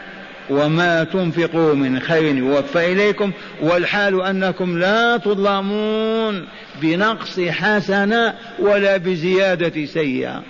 وما 0.50 1.04
تنفقوا 1.04 1.74
من 1.74 2.00
خير 2.00 2.36
يوفى 2.36 2.92
إليكم 2.92 3.32
والحال 3.60 4.22
أنكم 4.22 4.78
لا 4.78 5.16
تظلمون 5.16 6.48
بنقص 6.82 7.40
حسنة 7.40 8.34
ولا 8.58 8.96
بزيادة 8.96 9.86
سيئة. 9.86 10.42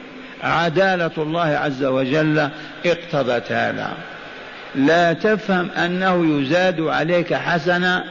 عدالة 0.43 1.11
الله 1.19 1.47
عز 1.47 1.85
وجل 1.85 2.49
اقتضت 2.87 3.53
هذا 3.53 3.93
لا 4.75 5.13
تفهم 5.13 5.71
أنه 5.71 6.41
يزاد 6.41 6.81
عليك 6.81 7.35
حسنة 7.35 8.05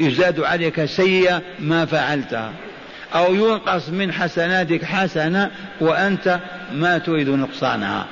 يزاد 0.00 0.40
عليك 0.40 0.84
سيئة 0.84 1.42
ما 1.58 1.86
فعلتها. 1.86 2.52
أو 3.14 3.34
ينقص 3.34 3.88
من 3.88 4.12
حسناتك 4.12 4.84
حسنة 4.84 5.50
وأنت 5.80 6.40
ما 6.72 6.98
تريد 6.98 7.28
نقصانها. 7.28 8.06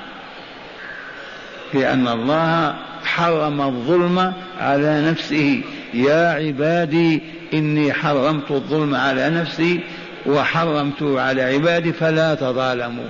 لأن 1.74 2.08
الله 2.08 2.74
حرم 3.04 3.60
الظلم 3.60 4.32
على 4.60 5.10
نفسه. 5.10 5.60
يا 5.94 6.28
عبادي 6.28 7.22
إني 7.54 7.92
حرمت 7.92 8.50
الظلم 8.50 8.94
على 8.94 9.30
نفسي 9.30 9.80
وحرمته 10.26 11.20
على 11.20 11.42
عبادي 11.42 11.92
فلا 11.92 12.34
تظالموا. 12.34 13.08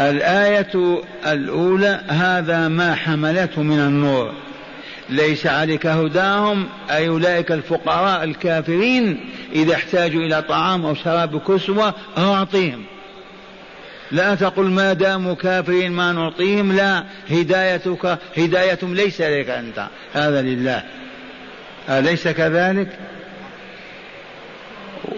الآية 0.00 1.02
الأولى 1.26 2.00
هذا 2.08 2.68
ما 2.68 2.94
حملته 2.94 3.62
من 3.62 3.78
النور. 3.78 4.32
ليس 5.10 5.46
عليك 5.46 5.86
هداهم 5.86 6.66
أي 6.90 7.08
أولئك 7.08 7.52
الفقراء 7.52 8.24
الكافرين 8.24 9.20
إذا 9.52 9.74
احتاجوا 9.74 10.22
إلى 10.22 10.42
طعام 10.42 10.86
أو 10.86 10.94
شراب 10.94 11.40
كسوة 11.40 11.94
أعطيهم. 12.18 12.84
لا 14.14 14.34
تقل 14.34 14.64
ما 14.64 14.92
داموا 14.92 15.34
كافرين 15.34 15.92
ما 15.92 16.12
نعطيهم 16.12 16.72
لا 16.72 17.04
هدايتك 17.30 18.18
هدايتهم 18.36 18.94
ليس 18.94 19.20
لك 19.20 19.50
أنت. 19.50 19.86
هذا 20.12 20.42
لله. 20.42 20.82
أليس 21.88 22.28
كذلك؟ 22.28 22.88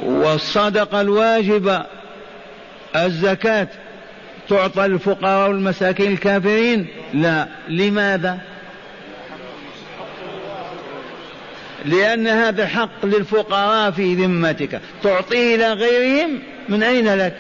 والصدقة 0.02 1.00
الواجبة 1.00 1.86
الزكاة. 2.96 3.68
تعطى 4.48 4.84
الفقراء 4.86 5.48
والمساكين 5.48 6.12
الكافرين؟ 6.12 6.86
لا. 7.14 7.46
لماذا؟ 7.68 8.38
لأن 11.84 12.26
هذا 12.26 12.66
حق 12.66 13.06
للفقراء 13.06 13.90
في 13.90 14.14
ذمتك. 14.14 14.80
تعطيه 15.02 15.54
إلى 15.54 15.72
غيرهم؟ 15.72 16.42
من 16.68 16.82
أين 16.82 17.14
لك؟ 17.14 17.36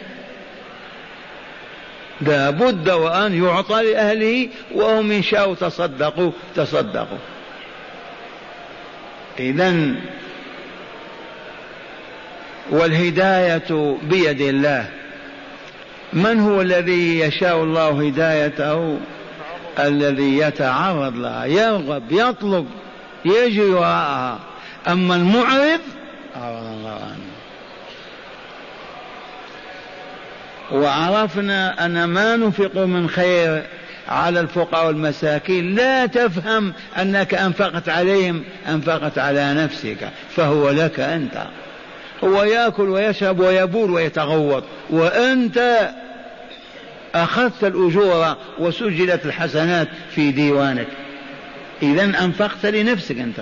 لا 2.20 2.50
بد 2.50 2.90
وأن 2.90 3.44
يعطى 3.44 3.82
لأهله 3.82 4.48
وهم 4.74 5.10
إن 5.10 5.22
شاءوا 5.22 5.54
تصدقوا 5.54 6.30
تصدقوا. 6.56 7.18
إذا 9.38 9.94
والهداية 12.70 13.96
بيد 14.02 14.40
الله. 14.40 14.88
من 16.12 16.40
هو 16.40 16.60
الذي 16.60 17.20
يشاء 17.20 17.62
الله 17.62 18.06
هدايته؟ 18.06 18.98
الذي 19.78 20.38
يتعرض 20.38 21.16
لها 21.16 21.44
يرغب 21.44 22.12
يطلب 22.12 22.66
يجري 23.24 23.70
وراءها. 23.70 24.38
أما 24.88 25.16
المعرض 25.16 25.80
أعرض 26.36 26.64
الله 26.64 26.90
عنه. 26.90 27.25
وعرفنا 30.72 31.86
أن 31.86 32.04
ما 32.04 32.36
ننفق 32.36 32.76
من 32.76 33.08
خير 33.08 33.62
على 34.08 34.40
الفقراء 34.40 34.86
والمساكين. 34.86 35.74
لا 35.74 36.06
تفهم 36.06 36.72
أنك 36.98 37.34
أنفقت 37.34 37.88
عليهم 37.88 38.44
أنفقت 38.68 39.18
على 39.18 39.54
نفسك. 39.54 40.10
فهو 40.36 40.70
لك 40.70 41.00
أنت. 41.00 41.46
هو 42.24 42.42
يأكل 42.42 42.88
ويشرب 42.88 43.40
ويبول 43.40 43.90
ويتغوط. 43.90 44.64
وأنت 44.90 45.90
أخذت 47.14 47.64
الأجور 47.64 48.36
وسجلت 48.58 49.26
الحسنات 49.26 49.88
في 50.10 50.32
ديوانك. 50.32 50.88
إذا 51.82 52.04
أنفقت 52.04 52.66
لنفسك 52.66 53.18
أنت. 53.18 53.40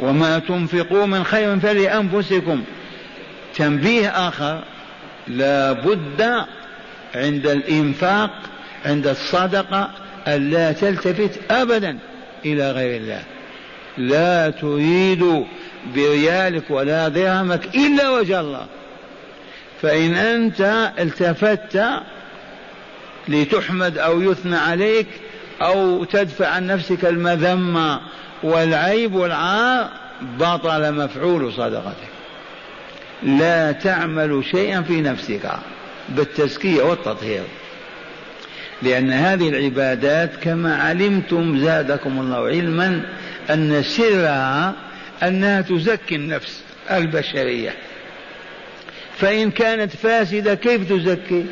وما 0.00 0.38
تنفقوا 0.38 1.06
من 1.06 1.24
خير 1.24 1.58
فلأنفسكم. 1.58 2.64
تنبيه 3.58 4.28
آخر 4.28 4.62
لا 5.28 5.72
بد 5.72 6.44
عند 7.14 7.46
الإنفاق 7.46 8.30
عند 8.86 9.06
الصدقة 9.06 9.90
ألا 10.28 10.72
تلتفت 10.72 11.40
أبدا 11.50 11.98
إلى 12.44 12.70
غير 12.70 13.00
الله. 13.00 13.22
لا 13.98 14.50
تريد 14.50 15.44
بريالك 15.94 16.70
ولا 16.70 17.08
درهمك 17.08 17.76
إلا 17.76 18.10
وجه 18.10 18.40
الله. 18.40 18.66
فإن 19.82 20.14
أنت 20.14 20.90
التفت 20.98 21.82
لتحمد 23.28 23.98
أو 23.98 24.22
يثنى 24.22 24.56
عليك 24.56 25.06
أو 25.62 26.04
تدفع 26.04 26.48
عن 26.48 26.66
نفسك 26.66 27.04
المذمة 27.04 28.00
والعيب 28.42 29.14
والعار 29.14 29.88
بطل 30.38 30.92
مفعول 30.94 31.52
صدقتك. 31.52 32.17
لا 33.22 33.72
تعمل 33.72 34.44
شيئا 34.50 34.82
في 34.82 35.00
نفسك 35.00 35.50
بالتزكية 36.08 36.82
والتطهير. 36.82 37.42
لأن 38.82 39.12
هذه 39.12 39.48
العبادات 39.48 40.36
كما 40.36 40.76
علمتم 40.82 41.58
زادكم 41.58 42.20
الله 42.20 42.46
علما 42.46 43.02
أن 43.50 43.82
سرها 43.82 44.74
أنها 45.22 45.60
تزكي 45.60 46.14
النفس 46.14 46.62
البشرية. 46.90 47.74
فإن 49.16 49.50
كانت 49.50 49.96
فاسدة 49.96 50.54
كيف 50.54 50.92
تزكي؟ 50.92 51.46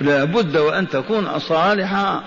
لا 0.00 0.24
بد 0.24 0.56
وأن 0.56 0.88
تكون 0.88 1.38
صالحة. 1.38 2.22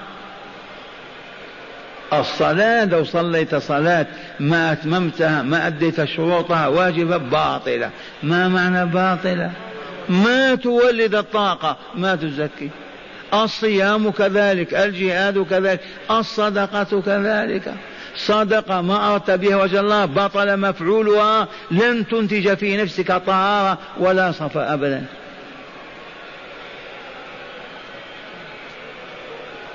الصلاة 2.14 2.86
لو 2.86 3.04
صليت 3.04 3.56
صلاة 3.56 4.06
ما 4.40 4.72
أتممتها 4.72 5.42
ما 5.42 5.68
أديت 5.68 6.04
شروطها 6.04 6.68
واجبة 6.68 7.18
باطلة. 7.18 7.90
ما 8.24 8.48
معنى 8.48 8.86
باطلة؟ 8.86 9.52
ما 10.10 10.56
تولد 10.56 11.16
الطاقة 11.16 11.78
ما 11.96 12.16
تزكي. 12.16 12.70
الصيام 13.34 14.12
كذلك 14.12 14.74
الجهاد 14.74 15.46
كذلك 15.50 15.80
الصدقة 16.12 17.02
كذلك. 17.02 17.74
صدقة 18.16 18.82
ما 18.82 19.14
أردت 19.14 19.32
بها 19.32 19.56
وجه 19.56 19.80
الله 19.80 20.06
بطل 20.06 20.58
مفعولها 20.58 21.48
لن 21.72 22.08
تنتج 22.08 22.54
في 22.54 22.78
نفسك 22.78 23.12
طهارة 23.12 23.78
ولا 24.00 24.32
صفاء 24.32 24.74
أبدا. 24.74 25.06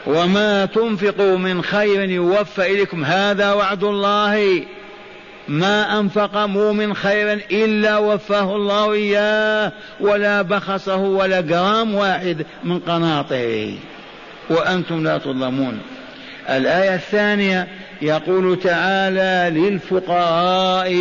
وما 0.06 0.66
تنفقوا 0.66 1.38
من 1.38 1.62
خير 1.62 2.10
يوفى 2.10 2.72
إليكم. 2.72 3.04
هذا 3.04 3.52
وعد 3.52 3.84
الله. 3.84 4.62
ما 5.48 6.00
أنفق 6.00 6.36
من 6.72 6.94
خير 6.94 7.32
إلا 7.50 7.98
وفاه 7.98 8.56
الله 8.56 8.92
إياه 8.92 9.72
ولا 10.00 10.42
بخسه 10.42 10.96
ولا 10.96 11.40
جرام 11.40 11.94
واحد 11.94 12.46
من 12.64 12.78
قناطره. 12.78 13.72
وأنتم 14.50 15.04
لا 15.04 15.18
تظلمون. 15.18 15.78
الآية 16.48 16.94
الثانية 16.94 17.68
يقول 18.02 18.60
تعالى 18.60 19.60
للفقراء 19.60 20.92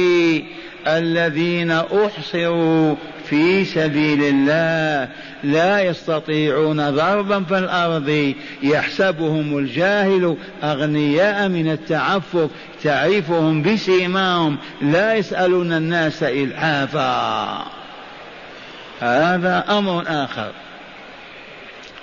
الذين 0.88 1.72
أحصروا 1.72 2.96
في 3.30 3.66
سبيل 3.66 4.24
الله. 4.24 5.10
لا 5.44 5.82
يستطيعون 5.82 6.90
ضربا 6.90 7.44
في 7.44 7.58
الأرض. 7.58 8.34
يحسبهم 8.64 9.58
الجاهل 9.58 10.38
أغنياء 10.64 11.48
من 11.48 11.72
التعفف 11.72 12.50
تعرفهم 12.84 13.64
بسيماهم. 13.64 14.58
لا 14.82 15.14
يسألون 15.16 15.74
الناس 15.74 16.24
إلحافا. 16.24 17.66
هذا 19.00 19.66
أمر 19.70 20.04
آخر. 20.08 20.52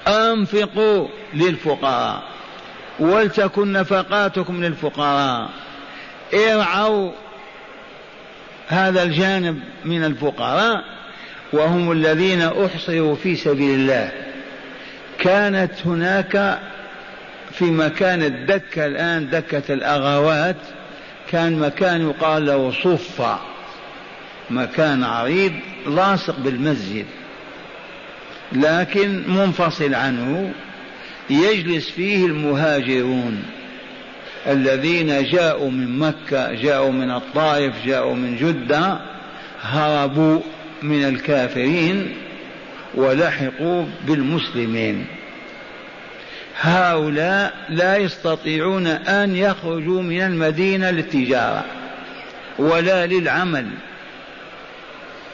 أنفقوا 0.09 1.09
للفقراء. 1.35 2.23
ولتكن 2.99 3.73
نفقاتكم 3.73 4.65
للفقراء. 4.65 5.49
ارعوا 6.35 7.11
هذا 8.69 9.03
الجانب 9.03 9.61
من 9.85 10.05
الفقراء. 10.05 10.96
وهم 11.53 11.93
الذين 11.93 12.43
أحصروا 12.43 13.15
في 13.15 13.37
سبيل 13.37 13.81
الله. 13.81 14.13
كانت 15.19 15.73
هناك 15.87 16.59
في 17.53 17.65
مكان 17.65 18.23
الدكة 18.23 18.87
الآن 18.87 19.31
دكة 19.31 19.75
الاغوات 19.75 20.57
كان 21.31 21.59
مكان 21.59 22.09
يقال 22.09 22.47
له 22.47 22.71
صفة. 22.71 23.39
مكان 24.51 25.05
عريض 25.05 25.53
لاصق 25.87 26.39
بالمسجد. 26.39 27.07
لكن 28.53 29.23
منفصل 29.29 29.95
عنه 29.95 30.53
يجلس 31.31 31.91
فيه 31.91 32.27
المهاجرون 32.27 33.43
الذين 34.47 35.25
جاءوا 35.25 35.71
من 35.71 35.99
مكة 35.99 36.53
جاءوا 36.53 36.93
من 36.93 37.11
الطائف 37.11 37.75
جاءوا 37.87 38.15
من 38.15 38.37
جدة 38.37 38.99
هربوا 39.63 40.41
من 40.83 41.05
الكافرين 41.05 42.15
ولحقوا 42.95 43.87
بالمسلمين. 44.07 45.07
هؤلاء 46.61 47.55
لا 47.69 47.97
يستطيعون 47.97 48.87
أن 48.87 49.37
يخرجوا 49.37 50.03
من 50.03 50.21
المدينة 50.21 50.91
للتجارة 50.91 51.65
ولا 52.59 53.07
للعمل. 53.07 53.67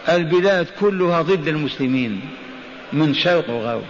البلاد 0.09 0.66
كلها 0.81 1.22
ضد 1.22 1.48
المسلمين 1.48 2.20
من 2.92 3.14
شرق 3.14 3.50
وغرب 3.50 3.83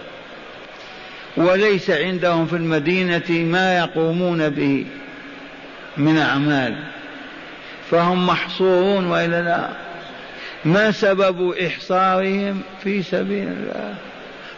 وليس 1.36 1.90
عندهم 1.90 2.46
في 2.46 2.56
المدينة 2.56 3.30
ما 3.30 3.78
يقومون 3.78 4.48
به 4.48 4.86
من 5.96 6.18
أعمال 6.18 6.76
فهم 7.90 8.26
محصورون 8.26 9.06
وإلا 9.06 9.42
لا. 9.42 9.68
ما 10.64 10.90
سبب 10.90 11.50
إحصارهم 11.50 12.60
في 12.84 13.02
سبيل 13.02 13.48
الله؟ 13.48 13.94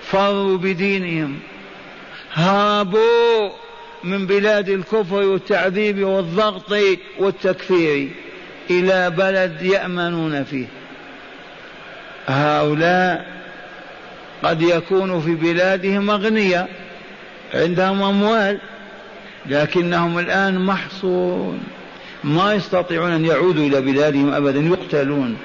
فروا 0.03 0.59
بدينهم. 0.59 1.38
هربوا 2.33 3.51
من 4.05 4.27
بلاد 4.27 4.69
الكفر 4.69 5.23
والتعذيب 5.23 6.05
والضغط 6.05 6.73
والتكفير 7.19 8.09
إلى 8.71 9.11
بلد 9.11 9.62
يأمنون 9.62 10.45
فيه. 10.45 10.67
هؤلاء 12.27 13.27
قد 14.43 14.62
يكون 14.62 15.21
في 15.21 15.35
بلادهم 15.35 16.11
أغنياء 16.11 16.69
عندهم 17.55 18.03
أموال 18.03 18.59
لكنهم 19.47 20.19
الآن 20.19 20.64
محصورون. 20.64 21.62
ما 22.25 22.55
يستطيعون 22.55 23.11
أن 23.11 23.25
يعودوا 23.25 23.67
إلى 23.67 23.81
بلادهم 23.81 24.35
أبدا 24.35 24.61
يقتلون. 24.61 25.37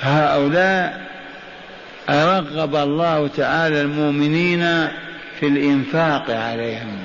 هؤلاء 0.00 1.04
رغب 2.10 2.76
الله 2.76 3.26
تعالى 3.26 3.80
المؤمنين 3.80 4.88
في 5.40 5.46
الإنفاق 5.46 6.30
عليهم. 6.30 6.98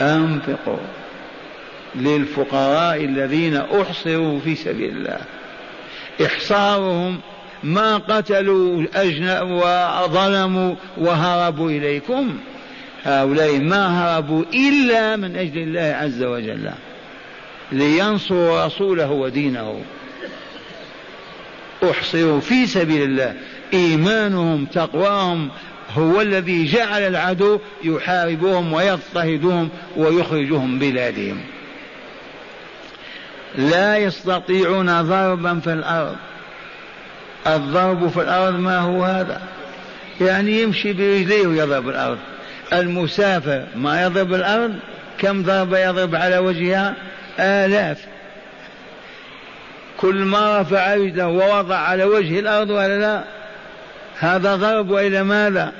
أنفقوا 0.00 0.86
للفقراء 1.94 3.04
الذين 3.04 3.56
أحصروا 3.56 4.40
في 4.40 4.54
سبيل 4.54 4.96
الله. 4.96 5.18
إحصارهم 6.26 7.20
ما 7.62 7.96
قتلوا 7.96 8.86
أجنأ 8.94 9.42
وظلموا 9.42 10.74
وهربوا 10.96 11.70
إليكم. 11.70 12.38
هؤلاء 13.04 13.58
ما 13.58 13.86
هربوا 13.86 14.44
إلا 14.54 15.16
من 15.16 15.36
أجل 15.36 15.58
الله 15.58 15.96
عز 15.96 16.22
وجل. 16.22 16.70
لينصروا 17.72 18.66
رسوله 18.66 19.10
ودينه. 19.10 19.80
أحصروا 21.82 22.40
في 22.40 22.66
سبيل 22.66 23.02
الله. 23.02 23.34
إيمانهم 23.74 24.64
تقواهم 24.64 25.48
هو 25.94 26.20
الذي 26.20 26.64
جعل 26.64 27.02
العدو 27.02 27.60
يحاربهم 27.84 28.72
ويضطهدهم 28.72 29.68
ويخرجهم 29.96 30.78
بلادهم. 30.78 31.40
لا 33.58 33.96
يستطيعون 33.96 35.02
ضربا 35.02 35.60
في 35.60 35.72
الأرض. 35.72 36.16
الضرب 37.46 38.08
في 38.08 38.20
الأرض 38.20 38.54
ما 38.60 38.78
هو 38.78 39.04
هذا؟ 39.04 39.40
يعني 40.20 40.62
يمشي 40.62 40.92
برجليه 40.92 41.46
ويضرب 41.46 41.88
الأرض. 41.88 42.18
المسافر 42.72 43.66
ما 43.76 44.02
يضرب 44.02 44.34
الأرض؟ 44.34 44.74
كم 45.18 45.42
ضربة 45.42 45.78
يضرب 45.78 46.14
على 46.14 46.38
وجهها؟ 46.38 46.94
آلاف. 47.38 47.98
كل 49.98 50.14
ما 50.14 50.60
رفع 50.60 50.94
رجله 50.94 51.26
ووضع 51.26 51.76
على 51.76 52.04
وجه 52.04 52.40
الأرض 52.40 52.70
ولا 52.70 52.98
لا؟ 52.98 53.24
هذا 54.18 54.56
ضرب 54.56 54.90
وإلى 54.90 55.22
ماذا؟ 55.22 55.72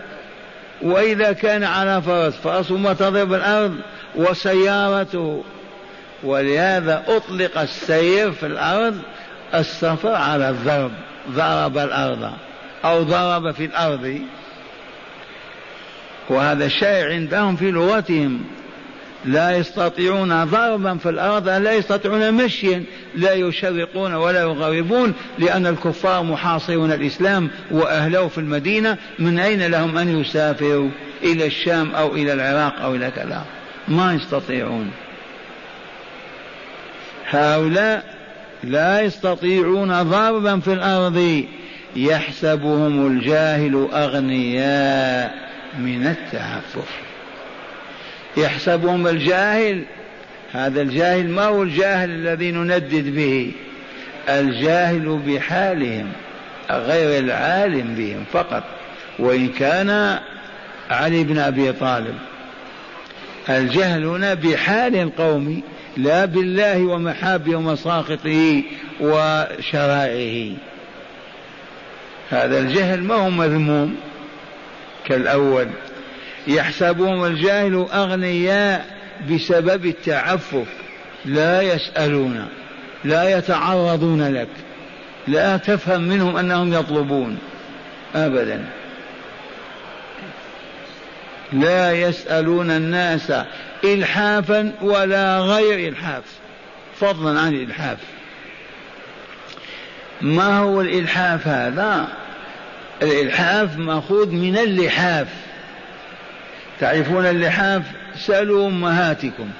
وإذا 0.82 1.32
كان 1.32 1.64
على 1.64 2.02
فرس 2.02 2.36
فرسه 2.36 2.76
ما 2.76 2.92
تضرب 2.92 3.34
الأرض 3.34 3.74
وسيارته. 4.16 5.44
ولهذا 6.22 7.04
أطلق 7.08 7.58
السير 7.58 8.32
في 8.32 8.46
الأرض 8.46 8.98
السفر 9.54 10.14
على 10.14 10.50
الضرب 10.50 10.92
ضرب 11.30 11.78
الأرض 11.78 12.32
أو 12.84 13.02
ضرب 13.02 13.50
في 13.50 13.64
الأرض. 13.64 14.20
وهذا 16.28 16.68
شائع 16.68 17.06
عندهم 17.06 17.56
في 17.56 17.70
لغتهم. 17.70 18.44
لا 19.24 19.56
يستطيعون 19.56 20.44
ضربا 20.44 20.96
في 20.96 21.08
الأرض 21.08 21.48
لا 21.48 21.72
يستطيعون 21.72 22.34
مشيا. 22.34 22.84
لا 23.14 23.32
يشرقون 23.32 24.14
ولا 24.14 24.40
يغربون 24.40 25.14
لأن 25.38 25.66
الكفار 25.66 26.22
محاصرون 26.22 26.92
الإسلام 26.92 27.50
وأهله 27.70 28.28
في 28.28 28.38
المدينة. 28.38 28.96
من 29.18 29.38
أين 29.38 29.66
لهم 29.66 29.98
أن 29.98 30.20
يسافروا؟ 30.20 30.90
إلى 31.22 31.46
الشام 31.46 31.90
أو 31.94 32.14
إلى 32.14 32.32
العراق 32.32 32.80
أو 32.82 32.94
إلى 32.94 33.10
كذا. 33.10 33.44
ما 33.88 34.14
يستطيعون. 34.14 34.90
هؤلاء 37.30 38.14
لا 38.64 39.00
يستطيعون 39.00 40.02
ضربا 40.02 40.60
في 40.60 40.72
الأرض. 40.72 41.44
يحسبهم 41.96 43.06
الجاهل 43.06 43.88
أغنياء 43.92 45.34
من 45.78 46.06
التعفف. 46.06 47.07
يحسبهم 48.36 49.06
الجاهل. 49.06 49.84
هذا 50.52 50.82
الجاهل 50.82 51.28
ما 51.28 51.44
هو 51.44 51.62
الجاهل 51.62 52.10
الذي 52.10 52.50
نندد 52.50 53.14
به؟ 53.14 53.52
الجاهل 54.28 55.20
بحالهم 55.26 56.12
غير 56.70 57.24
العالم 57.24 57.94
بهم 57.94 58.24
فقط. 58.32 58.64
وإن 59.18 59.48
كان 59.48 60.18
علي 60.90 61.24
بن 61.24 61.38
أبي 61.38 61.72
طالب 61.72 62.14
الجهل 63.48 64.04
هنا 64.04 64.34
بحال 64.34 64.96
القوم 64.96 65.62
لا 65.96 66.24
بالله 66.24 66.82
ومحابه 66.82 67.56
ومساقطه 67.56 68.62
وشرائعه. 69.00 70.56
هذا 72.30 72.58
الجهل 72.58 73.02
ما 73.02 73.14
هو 73.14 73.30
مذموم 73.30 73.96
كالأول. 75.06 75.68
يحسبهم 76.48 77.24
الجاهل 77.24 77.86
أغنياء 77.92 78.86
بسبب 79.30 79.86
التعفف. 79.86 80.66
لا 81.24 81.62
يسألون 81.62 82.48
لا 83.04 83.38
يتعرضون 83.38 84.34
لك 84.34 84.48
لا 85.28 85.56
تفهم 85.56 86.00
منهم 86.00 86.36
أنهم 86.36 86.72
يطلبون 86.72 87.38
أبدا. 88.14 88.64
لا 91.52 91.92
يسألون 91.92 92.70
الناس 92.70 93.32
إلحافا 93.84 94.72
ولا 94.82 95.38
غير 95.38 95.88
إلحاف 95.88 96.22
فضلا 97.00 97.40
عن 97.40 97.54
الإلحاف. 97.54 97.98
ما 100.20 100.58
هو 100.58 100.80
الإلحاف 100.80 101.48
هذا؟ 101.48 102.08
الإلحاف 103.02 103.76
مأخوذ 103.76 104.30
من 104.30 104.58
اللحاف. 104.58 105.28
تعرفون 106.80 107.26
اللحاف؟ 107.26 107.82
سألوا 108.18 108.68
أمهاتكم. 108.68 109.50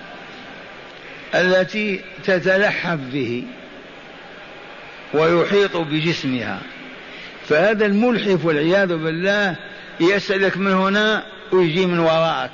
التي 1.35 2.00
تتلحف 2.24 2.98
به 3.12 3.44
ويحيط 5.14 5.76
بجسمها. 5.76 6.59
فهذا 7.48 7.87
الملحف 7.87 8.44
والعياذ 8.44 8.88
بالله 8.88 9.57
يسألك 10.00 10.57
من 10.57 10.72
هنا 10.72 11.22
ويجي 11.52 11.87
من 11.87 11.98
وراءك. 11.98 12.50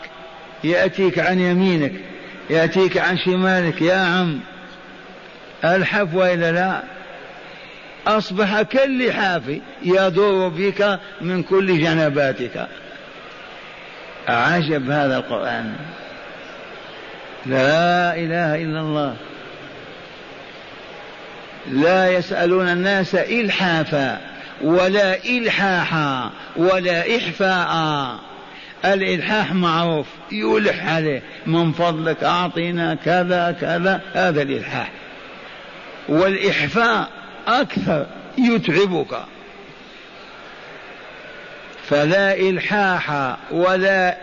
يأتيك 0.64 1.18
عن 1.18 1.40
يمينك 1.40 1.92
يأتيك 2.50 2.98
عن 2.98 3.18
شمالك. 3.18 3.83
يا 3.83 3.96
عم 3.96 4.40
ألحف 5.64 6.14
وإلا 6.14 6.53
لا؟ 6.53 6.83
أصبح 8.07 8.62
كاللحاف 8.62 9.42
يدور 9.83 10.48
بك 10.48 11.00
من 11.20 11.42
كل 11.42 11.79
جنباتك. 11.79 12.68
عجب 14.29 14.91
هذا 14.91 15.17
القرآن. 15.17 15.75
لا 17.47 18.17
إله 18.17 18.55
إلا 18.55 18.81
الله. 18.81 19.17
لا 21.71 22.09
يسألون 22.09 22.69
الناس 22.69 23.15
إلحافا 23.15 24.21
ولا 24.63 25.25
إلحاحا 25.25 26.31
ولا 26.57 27.17
إحفاء. 27.17 27.75
الإلحاح 28.85 29.53
معروف 29.53 30.07
يلح 30.33 30.89
عليه 30.95 31.23
من 31.47 31.73
فضلك 31.73 32.25
أعطينا 32.25 32.95
كذا 32.95 33.57
كذا. 33.61 34.01
هذا 34.15 34.43
الإلحاح. 34.43 34.91
والإحفاء 36.09 37.09
أكثر 37.49 38.07
يتعبك. 38.39 39.34
فلا 41.90 42.35
إلحاح 42.37 43.37
ولا 43.51 44.16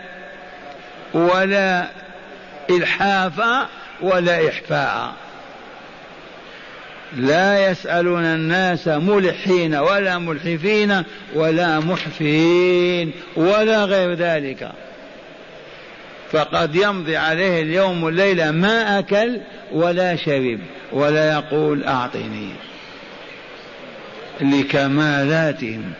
ولا 1.14 1.86
إلحاف 2.70 3.40
ولا 4.00 4.48
إحفاء. 4.48 5.12
لا 7.16 7.70
يسألون 7.70 8.24
الناس 8.24 8.88
ملحين 8.88 9.74
ولا 9.74 10.18
ملحفين 10.18 11.02
ولا 11.34 11.80
محفين 11.80 13.12
ولا 13.36 13.84
غير 13.84 14.14
ذلك. 14.14 14.72
فقد 16.32 16.76
يمضي 16.76 17.16
عليه 17.16 17.62
اليوم 17.62 18.04
والليلة 18.04 18.50
ما 18.50 18.98
أكل 18.98 19.40
ولا 19.72 20.16
شرب 20.16 20.58
ولا 20.92 21.32
يقول 21.32 21.84
أعطني. 21.84 22.48
لكمالاتهم 24.40 25.92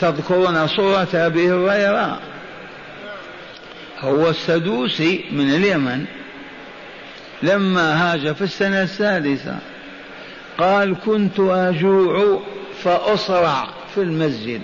وتذكرون 0.00 0.66
صورة 0.66 1.08
أبي 1.14 1.52
هريرة 1.52 2.18
هو 4.00 4.28
السدوسي 4.28 5.24
من 5.32 5.54
اليمن 5.54 6.04
لما 7.42 8.12
هاج 8.12 8.32
في 8.32 8.42
السنة 8.42 8.82
السادسة 8.82 9.58
قال 10.58 10.96
كنت 11.06 11.40
أجوع 11.40 12.40
فأصرع 12.82 13.66
في 13.94 14.02
المسجد 14.02 14.60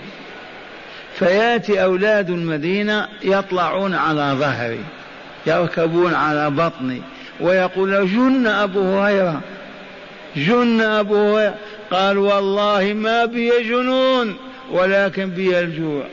فيأتي 1.15 1.83
أولاد 1.83 2.29
المدينة 2.29 3.07
يطلعون 3.23 3.93
على 3.93 4.35
ظهري 4.39 4.79
يركبون 5.47 6.13
على 6.13 6.49
بطني 6.49 7.01
ويقول 7.39 8.07
جن 8.07 8.47
أبو 8.47 8.81
هريرة 8.81 9.41
جن 10.35 10.81
أبو 10.81 11.35
هريرة. 11.35 11.55
قال 11.91 12.17
والله 12.17 12.93
ما 12.93 13.25
بي 13.25 13.51
جنون 13.63 14.37
ولكن 14.71 15.29
بي 15.29 15.59
الجوع. 15.59 16.03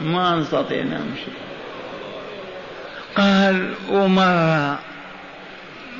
ما 0.00 0.36
نستطيع 0.36 0.82
نمشي 0.82 1.30
قال 3.16 3.74
ومر 3.90 4.78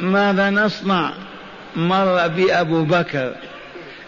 ماذا 0.00 0.50
نصنع؟ 0.50 1.12
مر 1.76 2.28
بأبو 2.28 2.84
بكر. 2.84 3.32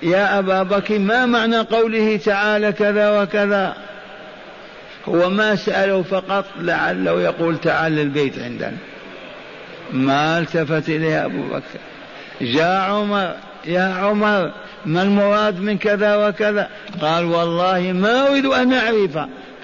يا 0.03 0.39
أبا 0.39 0.63
بكر 0.63 0.99
ما 0.99 1.27
معنى 1.27 1.59
قوله 1.59 2.17
تعالى 2.17 2.73
كذا 2.73 3.23
وكذا؟ 3.23 3.77
هو 5.09 5.31
ما 5.31 5.57
سأله 5.57 6.03
فقط 6.03 6.45
لعله 6.61 7.21
يقول 7.21 7.59
تعال 7.59 7.93
للبيت 7.93 8.39
عندنا. 8.39 8.77
ما 9.93 10.39
التفت 10.39 10.89
إليه 10.89 11.25
أبو 11.25 11.43
بكر. 11.43 11.81
جاء 12.41 12.91
عمر 12.91 13.35
يا 13.65 13.95
عمر 13.95 14.53
ما 14.87 15.03
المراد 15.03 15.61
من 15.61 15.79
كذا 15.79 16.29
وكذا؟ 16.29 16.69
قال 17.01 17.25
والله 17.25 17.93
ما 17.93 18.29
أريد 18.29 18.47
أن 18.47 18.73
أعرف. 18.73 19.19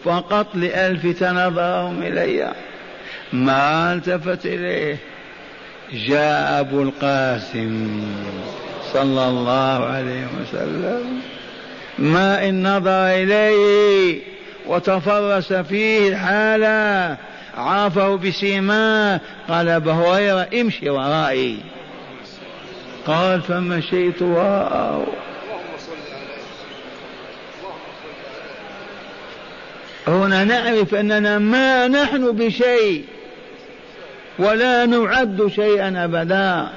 فقط 0.05 0.47
لألفت 0.55 1.25
نظرهم 1.25 2.03
إلي 2.03 2.53
ما 3.33 3.93
التفت 3.93 4.47
إليه. 4.47 4.97
جاء 5.93 6.61
أبو 6.61 6.83
القاسم 6.83 8.03
صلى 8.93 9.29
الله 9.29 9.85
عليه 9.85 10.27
وسلم. 10.41 11.21
ما 11.99 12.49
إن 12.49 12.77
نظر 12.77 13.07
إليه 13.07 14.21
وتفرس 14.67 15.53
فيه 15.53 16.09
الحالة 16.09 17.17
عرفه 17.57 18.17
بسيماه. 18.17 19.21
قال 19.49 19.69
أبو 19.69 19.91
هريرة 19.91 20.49
امشي 20.61 20.91
ورائي. 20.91 21.59
قال 23.07 23.43
فمشيت 23.43 24.23
وراءه 24.23 25.07
هنا 30.09 30.45
نعرف 30.45 30.95
أننا 30.95 31.39
ما 31.39 31.89
نحن 31.89 32.33
بشيء 32.33 33.05
ولا 34.39 34.87
نعد 34.87 35.47
شيئا 35.47 36.05
أبدا. 36.05 36.69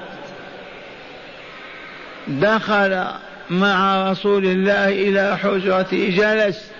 دخل 2.27 3.05
مع 3.49 4.11
رسول 4.11 4.45
الله 4.45 4.89
إلى 4.89 5.37
حجرته 5.37 6.13
جلس. 6.17 6.71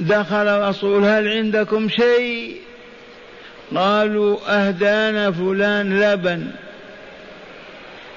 دخل 0.00 0.68
رسول 0.68 1.04
هل 1.04 1.28
عندكم 1.28 1.88
شيء؟ 1.88 2.56
قالوا 3.76 4.38
أهدانا 4.48 5.30
فلان 5.30 6.00
لبن. 6.00 6.50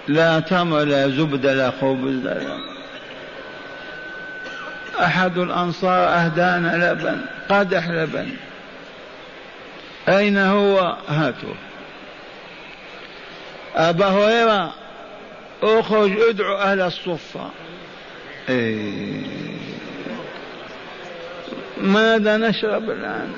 لا 0.08 0.40
تمر 0.40 0.84
لا 0.84 1.08
زبد 1.08 1.46
لا 1.46 1.72
خبز 1.72 2.16
لا 2.26 2.58
أحد 5.04 5.38
الأنصار 5.38 6.08
أهدانا 6.08 6.92
لبن 6.92 7.22
قدح 7.50 7.90
لبن. 7.90 8.30
أين 10.10 10.38
هو؟ 10.38 10.98
هاتوا. 11.10 11.54
أبا 13.76 14.06
هريرة 14.06 14.74
اخرج 15.64 16.12
ادعو 16.30 16.56
أهل 16.58 16.82
الصفة. 16.82 17.50
إيه. 18.50 19.22
ماذا 21.78 22.38
نشرب 22.38 22.90
الآن؟ 22.90 23.34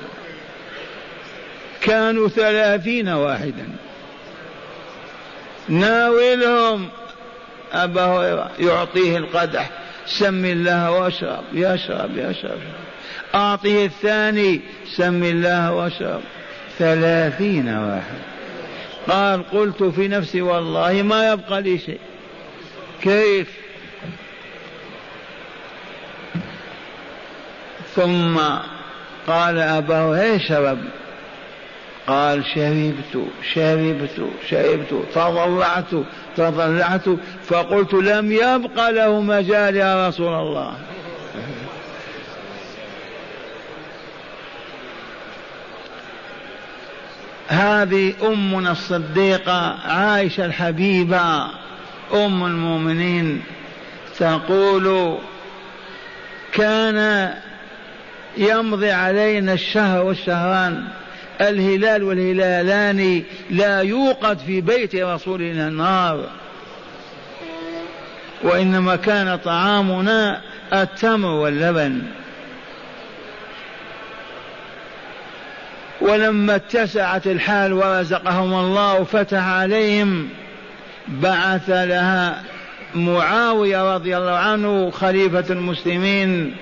كانوا 1.82 2.28
ثلاثين 2.28 3.10
واحدا. 3.10 3.68
ناولهم. 5.70 6.90
أبا 7.74 8.06
هريرة 8.06 8.52
يعطيه 8.60 9.18
القدح. 9.18 9.70
سم 10.06 10.46
الله 10.46 10.92
وأشرب. 10.92 11.44
يشرب 11.54 12.18
يشرب 12.18 12.60
أعطيه 13.36 13.86
الثاني. 13.86 14.62
سم 14.96 15.24
الله 15.24 15.74
وأشرب. 15.74 16.22
ثلاثين 16.80 17.70
واحد. 17.70 18.20
قال 19.08 19.50
قلت 19.52 19.84
في 19.84 20.08
نفسي 20.08 20.42
والله 20.42 21.02
ما 21.02 21.32
يبقى 21.32 21.62
لي 21.62 21.78
شيء. 21.78 22.00
كيف؟ 23.02 23.48
ثم 27.96 28.40
قال 29.28 29.60
أباه 29.60 30.22
إيش 30.22 30.48
شرب 30.48 30.78
قال 32.10 32.46
شربت 32.46 33.28
شربت 33.54 34.30
شربت 34.50 35.06
تضرعت 35.16 35.86
تضرعت 36.38 37.06
فقلت 37.46 37.94
لم 37.94 38.32
يبق 38.32 38.90
له 38.90 39.22
مجال 39.22 39.76
يا 39.76 40.08
رسول 40.08 40.34
الله. 40.34 40.74
هذه 47.48 48.14
أمنا 48.24 48.72
الصديقة 48.72 49.76
عائشة 49.88 50.46
الحبيبة 50.46 51.46
أم 52.14 52.46
المؤمنين 52.46 53.44
تقول 54.20 55.18
كان 56.54 57.34
يمضي 58.38 58.92
علينا 58.92 59.54
الشهر 59.54 60.06
والشهران. 60.06 60.88
الهلال 61.42 62.04
والهلالان 62.04 63.24
لا 63.50 63.82
يوقد 63.82 64.40
في 64.40 64.62
بيت 64.62 64.96
رسولنا 64.96 65.68
النار. 65.68 66.30
وإنما 68.44 68.96
كان 68.96 69.36
طعامنا 69.38 70.42
التمر 70.74 71.30
واللبن. 71.30 72.02
ولما 76.02 76.56
اتسعت 76.56 77.28
الحال 77.28 77.74
ورزقهم 77.74 78.54
الله 78.54 79.00
وفتح 79.00 79.48
عليهم 79.48 80.30
بعث 81.08 81.70
لها 81.70 82.44
معاوية 82.96 83.96
رضي 83.96 84.18
الله 84.18 84.32
عنه 84.38 84.92
خليفة 84.92 85.46
المسلمين 85.50 86.56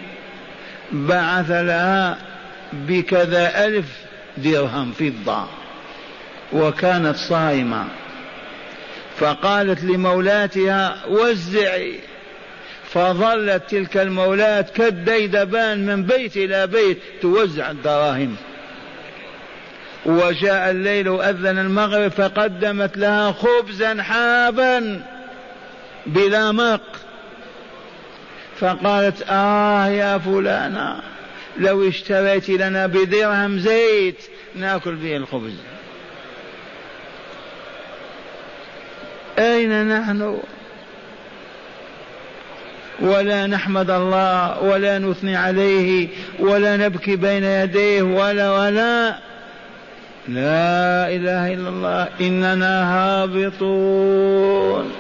بعث 0.91 1.51
لها 1.51 2.17
بكذا 2.73 3.65
ألف 3.65 4.06
درهم 4.37 4.91
فضة 4.91 5.45
وكانت 6.53 7.15
صائمة 7.15 7.85
فقالت 9.17 9.83
لمولاتها 9.83 11.05
وزعي. 11.07 11.99
فظلت 12.89 13.63
تلك 13.69 13.97
المولاة 13.97 14.61
كالديدبان 14.61 15.85
من 15.85 16.03
بيت 16.03 16.37
إلى 16.37 16.67
بيت 16.67 16.97
توزع 17.21 17.71
الدراهم. 17.71 18.35
وجاء 20.05 20.71
الليل 20.71 21.09
وأذن 21.09 21.59
المغرب 21.59 22.11
فقدمت 22.11 22.97
لها 22.97 23.31
خبزا 23.31 24.03
حابا 24.03 25.01
بلا 26.05 26.51
مق 26.51 26.81
فقالت 28.59 29.23
آه 29.29 29.87
يا 29.87 30.17
فلانة. 30.17 31.01
لو 31.59 31.87
اشتريت 31.87 32.49
لنا 32.49 32.87
بدرهم 32.87 33.59
زيت 33.59 34.15
ناكل 34.55 34.95
به 34.95 35.15
الخبز. 35.15 35.53
أين 39.39 39.99
نحن؟ 39.99 40.37
ولا 42.99 43.47
نحمد 43.47 43.89
الله 43.89 44.63
ولا 44.63 44.99
نثني 44.99 45.35
عليه 45.35 46.07
ولا 46.39 46.77
نبكي 46.77 47.15
بين 47.15 47.43
يديه 47.43 48.01
ولا 48.01 48.51
ولا. 48.51 49.09
لا 50.27 51.09
إله 51.09 51.53
إلا 51.53 51.69
الله 51.69 52.07
إننا 52.21 52.93
هابطون. 52.95 54.91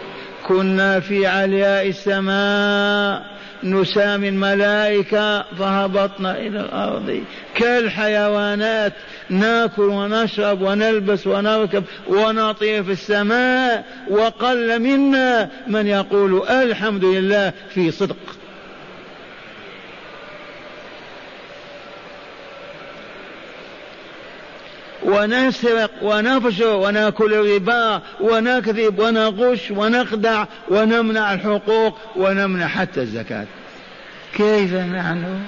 كنا 0.47 0.99
في 0.99 1.27
علياء 1.27 1.87
السماء. 1.87 3.36
نسامي 3.63 4.29
الملائكة 4.29 5.41
فهبطنا 5.41 6.37
إلى 6.37 6.59
الأرض. 6.59 7.23
كالحيوانات 7.55 8.93
ناكل 9.29 9.81
ونشرب 9.81 10.61
ونلبس 10.61 11.27
ونركب 11.27 11.83
ونطير 12.07 12.83
في 12.83 12.91
السماء 12.91 13.85
وقل 14.09 14.79
منا 14.79 15.49
من 15.67 15.87
يقول 15.87 16.47
الحمد 16.49 17.05
لله 17.05 17.53
في 17.69 17.91
صدق. 17.91 18.36
ونسرق 25.07 25.91
ونفجر 26.01 26.75
وناكل 26.75 27.33
الربا 27.33 28.01
ونكذب 28.21 28.99
ونغش 28.99 29.71
ونخدع 29.71 30.45
ونمنع 30.69 31.33
الحقوق 31.33 31.97
ونمنع 32.15 32.67
حتى 32.67 33.01
الزكاة. 33.01 33.45
كيف 34.33 34.73
نحن؟ 34.73 35.39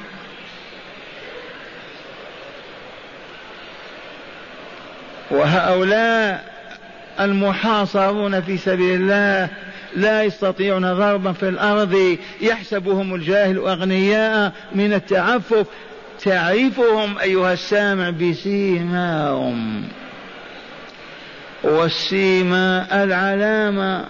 وهؤلاء 5.31 6.43
المحاصرون 7.19 8.41
في 8.41 8.57
سبيل 8.57 9.01
الله 9.01 9.49
لا 9.95 10.23
يستطيعون 10.23 10.93
ضربا 10.93 11.31
في 11.31 11.49
الأرض 11.49 12.17
يحسبهم 12.41 13.15
الجاهل 13.15 13.57
أغنياء 13.57 14.51
من 14.75 14.93
التعفف 14.93 15.65
تعرفهم 16.23 17.17
أيها 17.17 17.53
السامع 17.53 18.09
بسيماهم 18.09 19.83
والسيما 21.63 23.03
العلامة. 23.03 24.05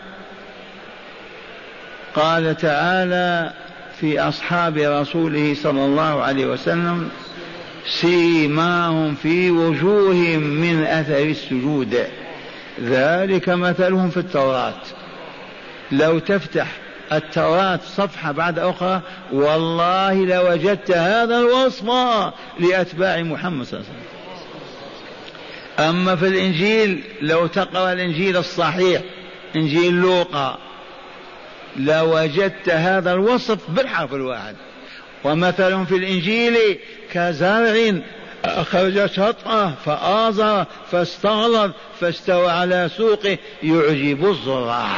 قال 2.16 2.58
تعالى 2.58 3.54
في 4.00 4.20
أصحاب 4.20 4.78
رسوله 4.78 5.56
صلى 5.64 5.86
الله 5.86 6.24
عليه 6.24 6.46
وسلم 6.46 7.10
سيماهم 7.88 9.16
في 9.16 9.52
وجوههم 9.52 10.40
من 10.40 10.84
أثر 10.84 11.20
السجود. 11.20 12.04
ذلك 12.84 13.50
مثلهم 13.50 14.10
في 14.10 14.18
التوراة. 14.18 14.82
لو 15.92 16.20
تفتح 16.20 16.68
التوراة 17.12 17.80
صفحة 17.98 18.32
بعد 18.32 18.60
أخرى 18.60 19.02
والله 19.32 20.14
لوجدت 20.14 20.92
هذا 20.92 21.38
الوصف 21.38 21.84
لأتباع 22.60 23.22
محمد 23.22 23.66
صلى 23.66 23.80
الله 23.80 23.90
عليه 23.90 24.00
وسلم. 24.00 24.20
أما 25.90 26.16
في 26.16 26.28
الإنجيل 26.28 27.04
لو 27.22 27.48
تقرأ 27.48 27.94
الإنجيل 27.94 28.38
الصحيح 28.38 29.02
إنجيل 29.56 29.94
لوقا 29.94 30.58
لوجدت 31.76 32.70
هذا 32.70 33.14
الوصف 33.14 33.58
بالحرف 33.70 34.14
الواحد 34.14 34.56
ومثل 35.24 35.86
في 35.86 35.96
الإنجيل 35.96 36.80
كزرع 37.14 38.02
أخرج 38.46 39.06
شطأه 39.06 39.74
فآزر 39.86 40.66
فاستغلظ 40.92 41.72
فاستوى 42.00 42.52
على 42.52 42.90
سوقه 42.98 43.38
يعجب 43.64 44.30
الزراع. 44.30 44.96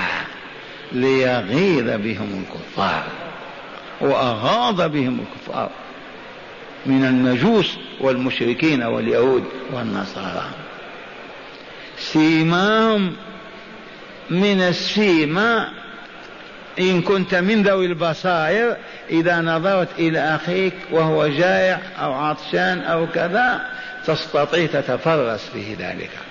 ليغيظ 0.92 1.89
بهم 2.02 2.44
الكفار 2.44 3.04
وأغاض 4.02 4.92
بهم 4.92 5.20
الكفار 5.20 5.70
من 6.86 7.06
المجوس 7.06 7.78
والمشركين 8.00 8.84
واليهود 8.84 9.44
والنصارى. 9.72 10.46
سيماهم 11.98 13.16
من 14.30 14.62
السيما 14.62 15.70
إن 16.80 17.02
كنت 17.02 17.36
من 17.36 17.64
ذوي 17.64 17.86
البصائر 17.86 18.78
إذا 19.10 19.42
نظرت 19.42 19.88
إلى 20.00 20.20
أخيك 20.20 20.74
وهو 20.92 21.28
جائع 21.28 21.80
أو 22.00 22.14
عطشان 22.14 22.80
أو 22.80 23.08
كذا 23.08 23.62
تستطيع 24.06 24.66
تتفرس 24.66 25.50
به 25.56 25.76
ذلك. 25.80 26.31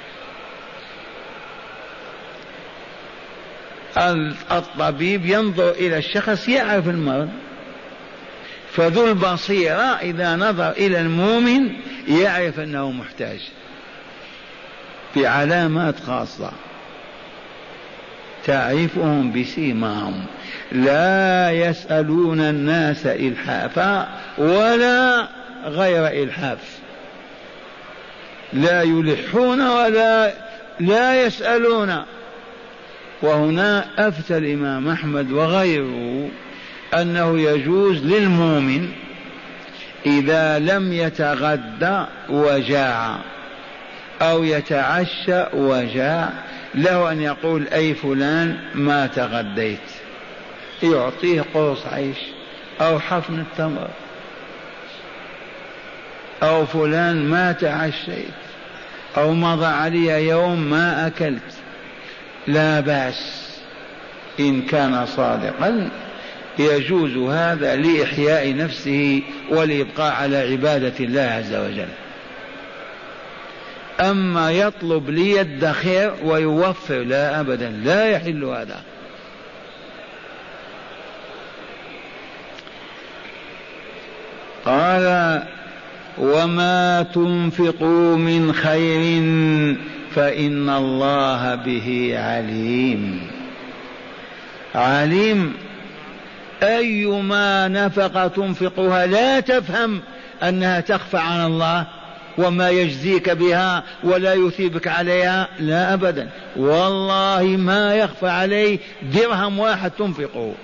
الطبيب 4.50 5.26
ينظر 5.26 5.70
إلى 5.70 5.98
الشخص 5.98 6.48
يعرف 6.48 6.88
المرض. 6.88 7.28
فذو 8.72 9.08
البصيرة 9.08 9.98
إذا 10.02 10.36
نظر 10.36 10.70
إلى 10.70 11.00
المؤمن 11.00 11.70
يعرف 12.08 12.60
أنه 12.60 12.90
محتاج 12.90 13.40
بعلامات 15.16 16.00
خاصة. 16.00 16.52
تعرفهم 18.46 19.32
بسيماهم. 19.32 20.24
لا 20.72 21.50
يسألون 21.50 22.40
الناس 22.40 23.06
إلحافا 23.06 24.08
ولا 24.38 25.28
غير 25.64 26.06
إلحاف. 26.22 26.78
لا 28.52 28.82
يلحون 28.82 29.66
ولا 29.68 30.34
لا 30.80 31.22
يسألون. 31.22 32.04
وهنا 33.22 33.86
أفتى 34.08 34.36
الإمام 34.36 34.88
أحمد 34.88 35.32
وغيره 35.32 36.28
أنه 36.94 37.40
يجوز 37.40 37.96
للمؤمن 37.96 38.92
إذا 40.06 40.58
لم 40.58 40.92
يتغدى 40.92 42.04
وجاع 42.28 43.18
أو 44.22 44.44
يتعشى 44.44 45.44
وجاع 45.52 46.28
له 46.74 47.12
أن 47.12 47.20
يقول 47.20 47.68
أي 47.68 47.94
فلان 47.94 48.58
ما 48.74 49.06
تغديت. 49.06 49.78
يعطيه 50.82 51.44
قرص 51.54 51.86
عيش 51.86 52.16
أو 52.80 53.00
حفن 53.00 53.40
التمر 53.40 53.88
أو 56.42 56.66
فلان 56.66 57.24
ما 57.28 57.52
تعشيت 57.52 58.40
أو 59.16 59.32
مضى 59.32 59.66
علي 59.66 60.28
يوم 60.28 60.70
ما 60.70 61.06
أكلت. 61.06 61.59
لا 62.46 62.80
بأس 62.80 63.50
إن 64.40 64.62
كان 64.62 65.06
صادقا. 65.06 65.90
يجوز 66.58 67.16
هذا 67.16 67.76
لإحياء 67.76 68.56
نفسه 68.56 69.22
والإبقاء 69.50 70.12
على 70.12 70.36
عبادة 70.36 70.92
الله 71.00 71.20
عز 71.20 71.54
وجل. 71.54 71.88
أما 74.00 74.52
يطلب 74.52 75.10
ليدخر 75.10 76.14
ويوفر 76.24 76.98
لا 76.98 77.40
أبدا 77.40 77.68
لا 77.68 78.10
يحل 78.10 78.44
هذا. 78.44 78.82
قال 84.64 85.42
وما 86.18 87.06
تنفقوا 87.14 88.16
من 88.16 88.52
خير 88.52 89.22
فإن 90.14 90.70
الله 90.70 91.54
به 91.54 92.14
عليم. 92.16 93.26
عليم 94.74 95.54
أيما 96.62 97.68
نفقة 97.68 98.28
تنفقها 98.28 99.06
لا 99.06 99.40
تفهم 99.40 100.00
أنها 100.42 100.80
تخفى 100.80 101.16
عن 101.16 101.46
الله 101.46 101.86
وما 102.38 102.70
يجزيك 102.70 103.30
بها 103.30 103.82
ولا 104.04 104.34
يثيبك 104.34 104.88
عليها 104.88 105.48
لا 105.60 105.94
أبدا. 105.94 106.28
والله 106.56 107.42
ما 107.42 107.94
يخفى 107.94 108.28
عليه 108.28 108.78
درهم 109.02 109.58
واحد 109.58 109.90
تنفقه. 109.90 110.54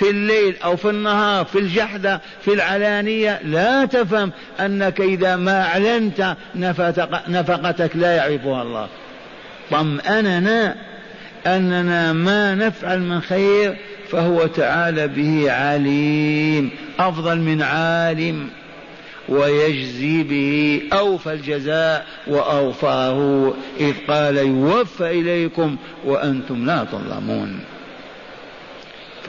في 0.00 0.10
الليل 0.10 0.56
أو 0.64 0.76
في 0.76 0.90
النهار 0.90 1.44
في 1.44 1.58
الجحدة 1.58 2.20
في 2.44 2.54
العلانية 2.54 3.40
لا 3.44 3.84
تفهم 3.84 4.32
أنك 4.60 5.00
إذا 5.00 5.36
ما 5.36 5.62
أعلنت 5.62 6.36
نفقتك 7.28 7.96
لا 7.96 8.16
يعرفها 8.16 8.62
الله. 8.62 8.88
طمأننا 9.70 10.74
أننا 11.46 12.12
ما 12.12 12.54
نفعل 12.54 13.00
من 13.00 13.20
خير 13.20 13.76
فهو 14.10 14.46
تعالى 14.46 15.08
به 15.08 15.52
عليم 15.52 16.70
أفضل 16.98 17.38
من 17.38 17.62
عالم 17.62 18.48
ويجزي 19.28 20.22
به 20.22 20.82
أوفى 20.92 21.32
الجزاء 21.32 22.06
وأوفاه 22.26 23.52
إذ 23.80 23.94
قال 24.08 24.36
يوفى 24.36 25.20
إليكم 25.20 25.76
وأنتم 26.04 26.66
لا 26.66 26.84
تظلمون. 26.84 27.60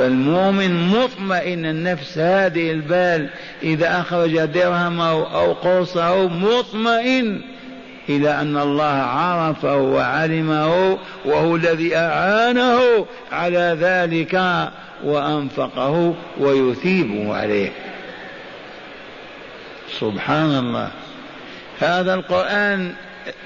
فالمؤمن 0.01 0.87
مطمئن 0.87 1.65
النفس 1.65 2.17
هذه 2.17 2.71
البال 2.71 3.29
إذا 3.63 3.99
أخرج 3.99 4.45
درهمه 4.45 5.35
أو 5.35 5.53
قرصه 5.53 6.27
مطمئن 6.27 7.41
إلى 8.09 8.41
أن 8.41 8.57
الله 8.57 8.83
عرفه 8.85 9.77
وعلمه 9.77 10.97
وهو 11.25 11.55
الذي 11.55 11.95
أعانه 11.95 13.05
على 13.31 13.77
ذلك 13.79 14.41
وأنفقه 15.03 16.15
ويثيبه 16.39 17.35
عليه. 17.35 17.71
سبحان 19.99 20.57
الله. 20.57 20.91
هذا 21.79 22.13
القرآن 22.13 22.93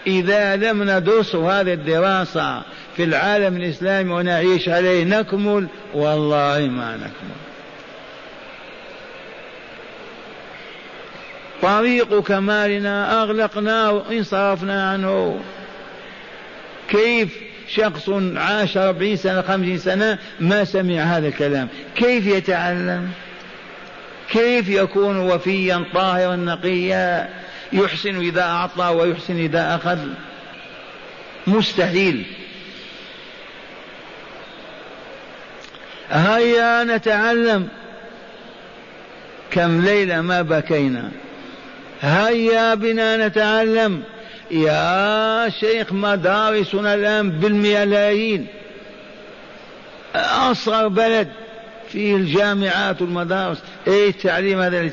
إذا 0.08 0.56
لم 0.56 0.84
ندرس 0.84 1.36
هذه 1.36 1.74
الدراسة 1.74 2.62
في 2.98 3.04
العالم 3.04 3.58
الإسلامي 3.58 4.14
ونعيش 4.14 4.70
عليه 4.70 5.04
نكمل 5.04 5.68
والله 5.94 6.60
ما 6.60 6.96
نكمل. 6.98 7.36
طريق 11.62 12.20
كمالنا 12.20 13.22
أغلقناه 13.24 13.92
وانصرفنا 13.92 14.92
عنه. 14.92 15.40
كيف 16.90 17.38
شخص 17.68 18.10
عاش 18.36 18.78
أربعين 18.78 19.16
سنة 19.16 19.42
خمسين 19.42 19.78
سنة 19.78 20.18
ما 20.40 20.64
سمع 20.64 21.02
هذا 21.02 21.28
الكلام؟ 21.28 21.68
كيف 21.96 22.28
يتعلم؟ 22.28 23.10
كيف 24.30 24.70
يكون 24.70 25.18
وفيا 25.18 25.86
طاهرا 25.94 26.36
نقيا؟ 26.36 27.30
يحسن 27.74 28.20
إذا 28.20 28.42
أعطى 28.42 28.88
ويحسن 28.88 29.38
إذا 29.38 29.76
أخذ؟ 29.76 30.00
مستحيل. 31.48 32.26
هيا 36.16 36.84
نتعلم 36.84 37.68
كم 39.52 39.82
ليلة 39.82 40.22
ما 40.22 40.42
بكينا. 40.42 41.12
هيا 42.02 42.74
بنا 42.74 43.28
نتعلم. 43.28 44.04
يا 44.52 45.50
شيخ 45.50 45.94
مدارسنا 45.94 46.94
الآن 46.94 47.32
بالملايين. 47.32 48.48
أصغر 50.16 50.88
بلد 50.88 51.28
فيه 51.92 52.16
الجامعات 52.16 53.02
والمدارس. 53.02 53.58
إيه 53.88 54.10
التعليم 54.10 54.62
هذا 54.62 54.90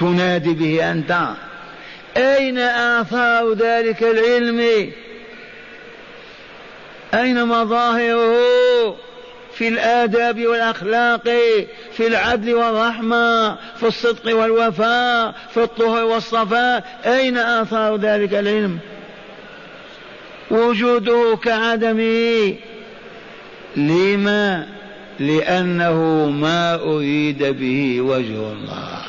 تنادي 0.00 0.54
به 0.54 0.90
أنت؟ 0.90 1.28
أين 2.16 2.58
آثار 2.58 3.52
ذلك 3.52 4.02
العلم؟ 4.02 4.90
أين 7.14 7.44
مظاهره؟ 7.44 8.96
في 9.58 9.68
الآداب 9.68 10.46
والأخلاق 10.46 11.24
في 11.92 12.06
العدل 12.06 12.54
والرحمة 12.54 13.54
في 13.54 13.86
الصدق 13.86 14.36
والوفاء 14.36 15.34
في 15.54 15.62
الطهر 15.62 16.04
والصفاء. 16.04 17.00
أين 17.06 17.38
آثار 17.38 17.96
ذلك 17.96 18.34
العلم؟ 18.34 18.78
وجوده 20.50 21.38
كعدمه 21.42 22.54
لما؟ 23.76 24.66
لأنه 25.20 26.30
ما 26.30 26.74
أريد 26.74 27.42
به 27.42 28.00
وجه 28.00 28.52
الله. 28.52 29.02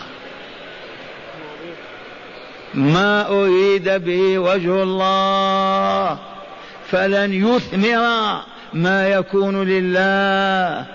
ما 2.74 3.28
أريد 3.30 3.90
به 3.90 4.40
وجه 4.40 4.84
الله. 4.84 6.20
فلن 6.92 7.34
يثمر. 7.34 8.57
ما 8.74 9.08
يكون 9.08 9.64
لله. 9.64 10.86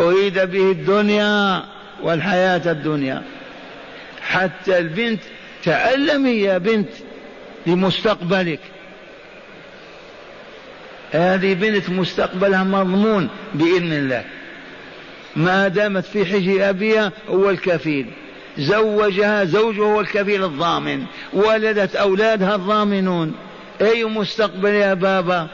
أريد 0.00 0.38
به 0.38 0.70
الدنيا 0.70 1.62
والحياة 2.02 2.70
الدنيا. 2.70 3.22
حتى 4.22 4.78
البنت 4.78 5.20
تعلمي 5.64 6.30
يا 6.30 6.58
بنت 6.58 6.88
لمستقبلك. 7.66 8.60
هذه 11.12 11.54
بنت 11.54 11.90
مستقبلها 11.90 12.64
مضمون 12.64 13.28
بإذن 13.54 13.92
الله. 13.92 14.24
ما 15.36 15.68
دامت 15.68 16.04
في 16.04 16.24
حجر 16.24 16.68
أبيها 16.68 17.12
هو 17.28 17.50
الكفيل. 17.50 18.06
زوجها 18.58 19.44
زوجه 19.44 19.82
هو 19.82 20.00
الكفيل 20.00 20.44
الضامن. 20.44 21.04
ولدت 21.32 21.96
أولادها 21.96 22.54
الضامنون. 22.54 23.34
أي 23.80 24.04
مستقبل 24.04 24.70
يا 24.70 24.94
بابا؟ 24.94 25.48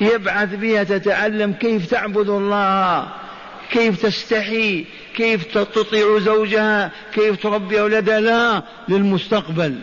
يبعث 0.00 0.54
بها 0.54 0.84
تتعلم 0.84 1.52
كيف 1.52 1.90
تعبد 1.90 2.28
الله 2.28 3.08
كيف 3.70 4.02
تستحي 4.02 4.84
كيف 5.16 5.58
تطيع 5.58 6.18
زوجها 6.18 6.90
كيف 7.14 7.42
تربي 7.42 7.80
أولادها. 7.80 8.20
لا 8.20 8.62
للمستقبل. 8.88 9.74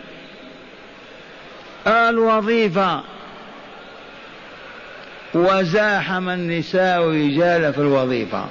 الوظيفة 1.86 3.02
وزاحم 5.34 6.28
النساء 6.28 7.02
الرجال 7.02 7.72
في 7.72 7.78
الوظيفة. 7.78 8.46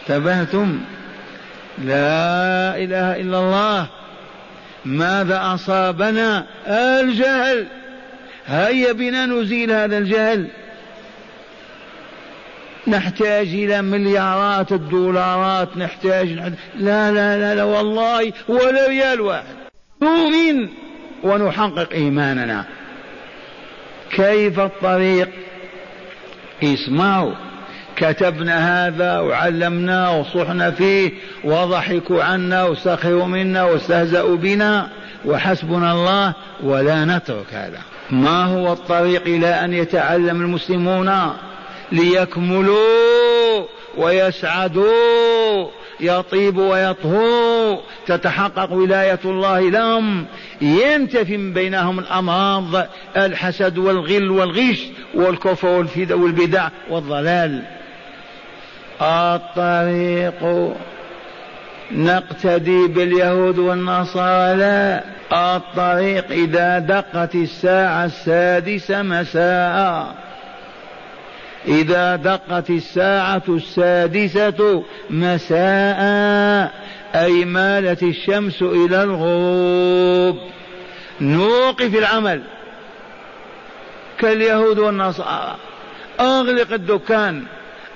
انتبهتم؟ 0.00 0.80
لا 1.78 2.76
إله 2.76 3.20
إلا 3.20 3.38
الله. 3.38 3.86
ماذا 4.84 5.40
أصابنا؟ 5.54 6.46
الجهل 6.66 7.66
هيا 8.46 8.92
بنا 8.92 9.26
نزيل 9.26 9.70
هذا 9.72 9.98
الجهل. 9.98 10.46
نحتاج 12.86 13.46
إلى 13.46 13.82
مليارات 13.82 14.72
الدولارات 14.72 15.76
نحتاج 15.76 16.28
لا 16.28 17.12
لا 17.12 17.38
لا, 17.38 17.54
لا 17.54 17.64
والله 17.64 18.32
ولا 18.48 18.88
ريال 18.88 19.20
واحد. 19.20 19.54
نؤمن 20.02 20.68
ونحقق 21.22 21.92
إيماننا. 21.92 22.64
كيف 24.10 24.60
الطريق؟ 24.60 25.28
اسمعوا 26.62 27.32
كتبنا 27.96 28.86
هذا 28.86 29.18
وعلمناه 29.18 30.20
وصحنا 30.20 30.70
فيه 30.70 31.12
وضحكوا 31.44 32.22
عنا 32.22 32.64
وسخروا 32.64 33.26
منا 33.26 33.64
واستهزأوا 33.64 34.36
بنا 34.36 34.88
وحسبنا 35.24 35.92
الله 35.92 36.34
ولا 36.62 37.04
نترك 37.04 37.54
هذا. 37.54 37.78
ما 38.10 38.44
هو 38.44 38.72
الطريق 38.72 39.22
إلى 39.22 39.64
أن 39.64 39.74
يتعلم 39.74 40.40
المسلمون؟ 40.40 41.10
ليكملوا 41.92 43.66
ويسعدوا 43.96 45.68
يطيب 46.00 46.58
ويطهو. 46.58 47.78
تتحقق 48.06 48.72
ولاية 48.72 49.18
الله 49.24 49.60
لهم. 49.60 50.26
ينتفي 50.60 51.36
من 51.36 51.52
بينهم 51.52 51.98
الأمراض 51.98 52.86
الحسد 53.16 53.78
والغل 53.78 54.30
والغش 54.30 54.86
والكفر 55.14 55.86
والبدع 56.10 56.68
والضلال. 56.90 57.62
الطريق 59.02 60.72
نقتدي 61.92 62.86
باليهود 62.86 63.58
والنصارى. 63.58 64.56
لا 64.56 65.04
الطريق 65.32 66.30
إذا 66.30 66.78
دقت 66.78 67.34
الساعة 67.34 68.04
السادسة 68.04 69.02
مساء. 69.02 70.29
إذا 71.66 72.16
دقت 72.16 72.70
الساعة 72.70 73.42
السادسة 73.48 74.84
مساء 75.10 76.00
أي 77.14 77.44
مالت 77.44 78.02
الشمس 78.02 78.62
إلى 78.62 79.02
الغروب. 79.02 80.38
نوقف 81.20 81.94
العمل. 81.94 82.42
كاليهود 84.18 84.78
والنصارى. 84.78 85.56
أغلق 86.20 86.72
الدكان 86.72 87.44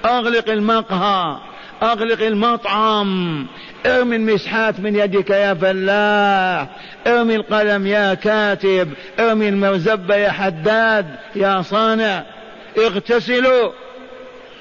أغلق 0.05 0.51
المقهى 0.51 1.37
أغلق 1.83 2.27
المطعم. 2.27 3.47
ارمي 3.87 4.17
المسحات 4.17 4.81
من 4.81 4.97
يدك 4.97 5.31
يا 5.31 5.55
فلاح. 5.55 6.69
ارمي 7.07 7.37
القلم 7.37 7.87
يا 7.87 8.15
كاتب. 8.15 8.93
ارمي 9.21 9.49
المرزبة 9.49 10.17
يا 10.17 10.31
حداد 10.31 11.07
يا 11.37 11.63
صانع. 11.63 12.34
اغتسلوا 12.79 13.73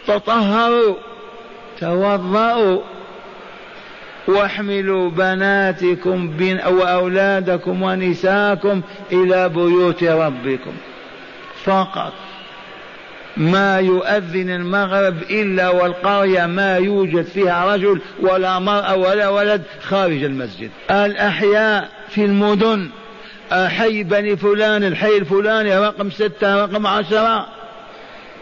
تطهروا 0.08 0.96
توضأوا 1.80 2.82
واحملوا 4.28 5.10
بناتكم 5.10 6.32
وأولادكم 6.68 7.82
ونساءكم 7.82 8.82
إلى 9.12 9.50
بيوت 9.50 10.04
ربكم. 10.04 10.72
فقط. 11.64 12.14
ما 13.38 13.80
يؤذن 13.80 14.50
المغرب 14.50 15.22
إلا 15.30 15.70
والقرية 15.70 16.46
ما 16.46 16.78
يوجد 16.78 17.26
فيها 17.26 17.76
رجل 17.76 18.02
ولا 18.22 18.60
مرأة 18.60 18.96
ولا 18.96 19.30
ولد 19.30 19.64
خارج 19.84 20.24
المسجد. 20.24 20.70
الأحياء 20.92 21.90
في 22.10 22.26
المدن. 22.26 22.90
حي 23.52 24.04
بني 24.04 24.36
فلان 24.38 24.84
الحي 24.84 25.18
الفلاني 25.18 25.78
رقم 25.78 26.10
ستة 26.10 26.64
رقم 26.64 26.88
عشرة. 26.88 27.48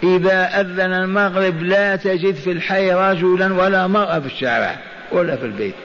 إذا 0.04 0.62
أذن 0.62 0.94
المغرب 0.94 1.64
لا 1.64 1.96
تجد 1.96 2.36
في 2.36 2.52
الحي 2.52 2.92
رجلا 2.92 3.54
ولا 3.54 3.88
مرأة 3.88 4.20
في 4.20 4.26
الشارع 4.26 4.80
ولا 5.12 5.36
في 5.36 5.46
البيت. 5.46 5.76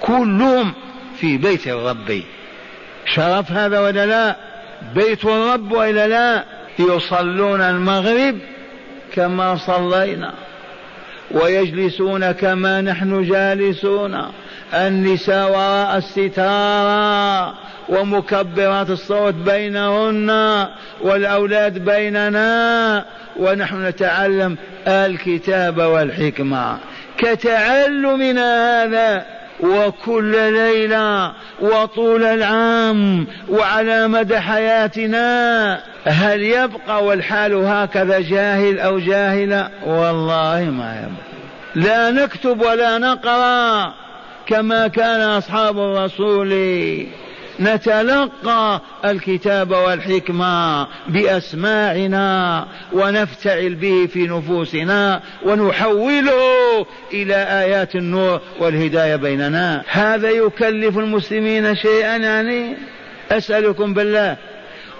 كلهم 0.00 0.72
في 1.16 1.36
بيت 1.36 1.66
الرب. 1.66 2.22
شرف 3.14 3.52
هذا 3.52 3.80
ولا 3.80 4.06
لا؟ 4.06 4.36
بيت 4.94 5.24
الرب 5.24 5.72
وإلا 5.72 6.06
لا؟ 6.06 6.44
يصلون 6.78 7.60
المغرب 7.60 8.38
كما 9.14 9.56
صلينا. 9.56 10.34
ويجلسون 11.30 12.32
كما 12.32 12.80
نحن 12.80 13.22
جالسون. 13.22 14.22
النساء 14.74 15.50
وراء 15.50 15.96
الستارة 15.96 17.54
ومكبرات 17.88 18.90
الصوت 18.90 19.34
بينهن 19.34 20.66
والأولاد 21.00 21.78
بيننا 21.84 23.04
ونحن 23.36 23.86
نتعلم 23.86 24.56
الكتاب 24.88 25.78
والحكمة. 25.78 26.78
كتعلمنا 27.18 28.82
هذا 28.82 29.24
وكل 29.60 30.52
ليلة 30.52 31.32
وطول 31.60 32.24
العام 32.24 33.26
وعلى 33.48 34.08
مدى 34.08 34.40
حياتنا. 34.40 35.80
هل 36.04 36.42
يبقى 36.42 37.04
والحال 37.04 37.54
هكذا 37.54 38.20
جاهل 38.20 38.78
أو 38.78 38.98
جاهلة؟ 38.98 39.70
والله 39.86 40.64
ما 40.70 41.00
يبقى. 41.00 41.26
لا 41.74 42.10
نكتب 42.10 42.60
ولا 42.60 42.98
نقرأ 42.98 43.94
كما 44.46 44.88
كان 44.88 45.20
أصحاب 45.20 45.78
الرسول. 45.78 46.52
نتلقى 47.60 48.80
الكتاب 49.04 49.70
والحكمة 49.70 50.86
بأسماعنا 51.08 52.66
ونفتعل 52.92 53.74
به 53.74 54.08
في 54.12 54.26
نفوسنا 54.26 55.20
ونحوله 55.44 56.86
إلى 57.12 57.34
آيات 57.34 57.94
النور 57.94 58.40
والهداية 58.60 59.16
بيننا. 59.16 59.82
هذا 59.88 60.30
يكلف 60.30 60.98
المسلمين 60.98 61.74
شيئا 61.74 62.16
يعني؟ 62.16 62.76
أسألكم 63.30 63.94
بالله. 63.94 64.36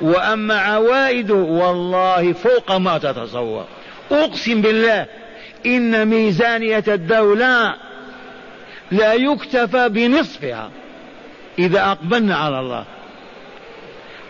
وأما 0.00 0.54
عوائده 0.54 1.34
والله 1.34 2.32
فوق 2.32 2.76
ما 2.76 2.98
تتصور. 2.98 3.64
أقسم 4.10 4.62
بالله 4.62 5.06
إن 5.66 6.08
ميزانية 6.08 6.84
الدولة 6.88 7.74
لا 8.90 9.14
يكتفى 9.14 9.88
بنصفها. 9.88 10.70
إذا 11.58 11.84
أقبلنا 11.84 12.36
على 12.36 12.60
الله. 12.60 12.84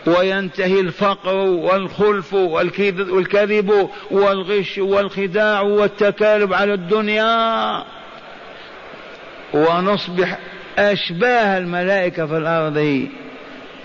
وينتهي 0.07 0.79
الفقر 0.79 1.35
والخلف 1.35 2.33
والكذب 2.33 3.89
والغش 4.11 4.77
والخداع 4.77 5.61
والتكالب 5.61 6.53
على 6.53 6.73
الدنيا. 6.73 7.83
ونصبح 9.53 10.37
أشباه 10.77 11.57
الملائكة 11.57 12.25
في 12.25 12.37
الأرض. 12.37 13.07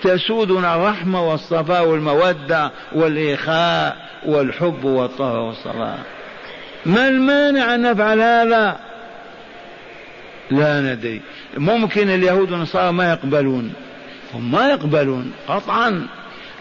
تسودنا 0.03 0.75
الرحمة 0.75 1.29
والصفاء 1.29 1.87
والمودة 1.87 2.71
والإخاء 2.91 3.97
والحب 4.25 4.83
والطهر 4.83 5.39
والصلاة. 5.39 5.97
ما 6.85 7.07
المانع 7.07 7.75
أن 7.75 7.81
نفعل 7.81 8.21
هذا؟ 8.21 8.79
لا 10.59 10.81
ندري. 10.81 11.21
ممكن 11.57 12.09
اليهود 12.09 12.51
والنصارى 12.51 12.91
ما 12.91 13.09
يقبلون. 13.09 13.73
هم 14.33 14.51
ما 14.51 14.69
يقبلون 14.69 15.31
قطعا. 15.47 16.07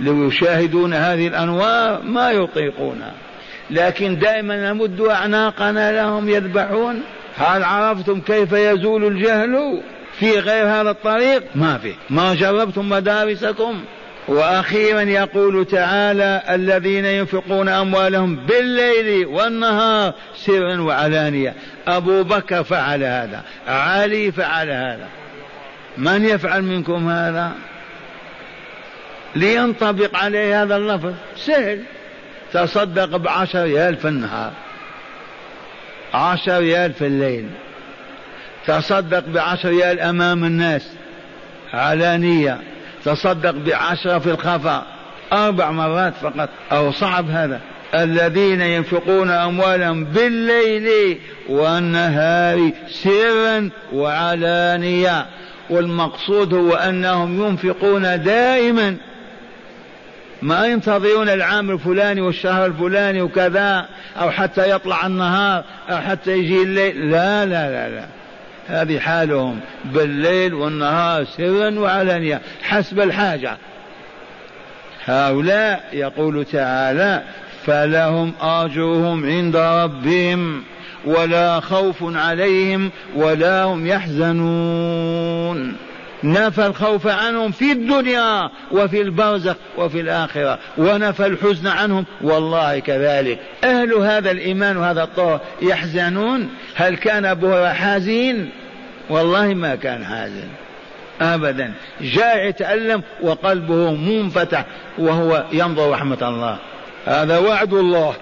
لو 0.01 0.28
يشاهدون 0.28 0.95
هذه 0.95 1.28
الأنوار 1.28 2.03
ما 2.03 2.30
يطيقونها. 2.30 3.12
لكن 3.70 4.18
دائما 4.18 4.72
نمد 4.72 5.01
أعناقنا 5.01 5.93
لهم 5.93 6.28
يذبحون. 6.28 7.03
هل 7.36 7.62
عرفتم 7.62 8.20
كيف 8.20 8.53
يزول 8.53 9.05
الجهل 9.05 9.82
في 10.18 10.38
غير 10.38 10.66
هذا 10.66 10.90
الطريق؟ 10.90 11.43
ما 11.55 11.78
في. 11.78 11.95
ما 12.11 12.34
جربتم 12.34 12.88
مدارسكم. 12.88 13.84
وأخيرا 14.29 15.01
يقول 15.01 15.64
تعالى 15.64 16.43
الذين 16.51 17.05
ينفقون 17.05 17.68
أموالهم 17.68 18.37
بالليل 18.37 19.27
والنهار 19.27 20.14
سرا 20.37 20.81
وعلانية. 20.81 21.55
أبو 21.87 22.23
بكر 22.23 22.64
فعل 22.64 23.05
هذا 23.05 23.43
علي 23.68 24.33
فعل 24.33 24.70
هذا. 24.70 25.09
من 25.99 26.25
يفعل 26.25 26.62
منكم 26.62 27.09
هذا؟ 27.09 27.53
لينطبق 29.37 30.16
عليه 30.16 30.62
هذا 30.62 30.77
اللفظ. 30.77 31.14
سهل. 31.37 31.83
تصدق 32.53 33.16
بعشر 33.16 33.62
ريال 33.62 33.97
في 33.97 34.09
النهار. 34.09 34.53
عشر 36.14 36.59
ريال 36.59 36.93
في 36.93 37.07
الليل. 37.07 37.47
تصدق 38.66 39.25
بعشر 39.27 39.68
ريال 39.68 40.01
أمام 40.01 40.45
الناس. 40.45 40.93
علانية. 41.73 42.59
تصدق 43.05 43.50
بعشرة 43.50 44.18
في 44.18 44.30
الخفاء 44.30 44.86
أربع 45.32 45.70
مرات 45.70 46.14
فقط 46.22 46.48
أو 46.72 46.92
صعب 46.92 47.30
هذا. 47.30 47.61
الذين 47.94 48.61
ينفقون 48.61 49.30
أموالهم 49.30 50.05
بالليل 50.05 51.18
والنهار 51.48 52.70
سرا 52.88 53.70
وعلانية 53.92 55.26
والمقصود 55.70 56.55
هو 56.55 56.74
أنهم 56.74 57.46
ينفقون 57.46 58.22
دائما. 58.22 58.96
ما 60.42 60.66
ينتظرون 60.66 61.28
العام 61.28 61.70
الفلاني 61.70 62.20
والشهر 62.20 62.66
الفلاني 62.66 63.22
وكذا 63.22 63.86
أو 64.20 64.30
حتى 64.30 64.70
يطلع 64.70 65.07
النهار 65.07 65.64
أو 65.90 65.96
حتى 65.96 66.38
يجي 66.38 66.62
الليل. 66.62 67.11
لا 67.11 67.46
لا 67.46 67.70
لا 67.70 67.88
لا. 67.88 68.22
هذه 68.67 68.99
حالهم 68.99 69.61
بالليل 69.85 70.55
والنهار 70.55 71.25
سرا 71.25 71.71
وعلانية 71.79 72.41
حسب 72.63 73.01
الحاجة. 73.01 73.57
هؤلاء 75.05 75.85
يقول 75.93 76.45
تعالى 76.45 77.23
فلهم 77.65 78.33
أجرهم 78.41 79.27
عند 79.27 79.57
ربهم 79.57 80.63
ولا 81.05 81.61
خوف 81.61 81.97
عليهم 82.03 82.91
ولا 83.17 83.65
هم 83.65 83.87
يحزنون. 83.87 85.77
نفى 86.25 86.66
الخوف 86.66 87.07
عنهم 87.07 87.53
في 87.53 87.73
الدنيا 87.73 88.51
وفي 88.70 89.03
البرزخ 89.03 89.57
وفي 89.79 90.01
الآخرة 90.01 90.59
ونفى 90.79 91.27
الحزن 91.27 91.66
عنهم. 91.66 92.05
والله 92.20 92.79
كذلك. 92.79 93.39
أهل 93.64 93.95
هذا 93.95 94.31
الإيمان 94.31 94.77
وهذا 94.77 95.03
الطهر 95.03 95.41
يحزنون؟ 95.62 96.49
هل 96.75 96.97
كان 96.97 97.25
أبو 97.25 97.66
حزين 97.66 98.51
والله 99.11 99.55
ما 99.55 99.75
كان 99.75 100.05
حازن. 100.05 100.49
أبدا. 101.20 101.73
جاء 102.01 102.49
يتألم 102.49 103.03
وقلبه 103.23 103.91
منفتح 103.95 104.64
وهو 104.99 105.45
ينظر 105.53 105.91
رحمة 105.91 106.18
الله. 106.23 106.59
هذا 107.07 107.39
وعد 107.39 107.75
الله. 107.75 108.14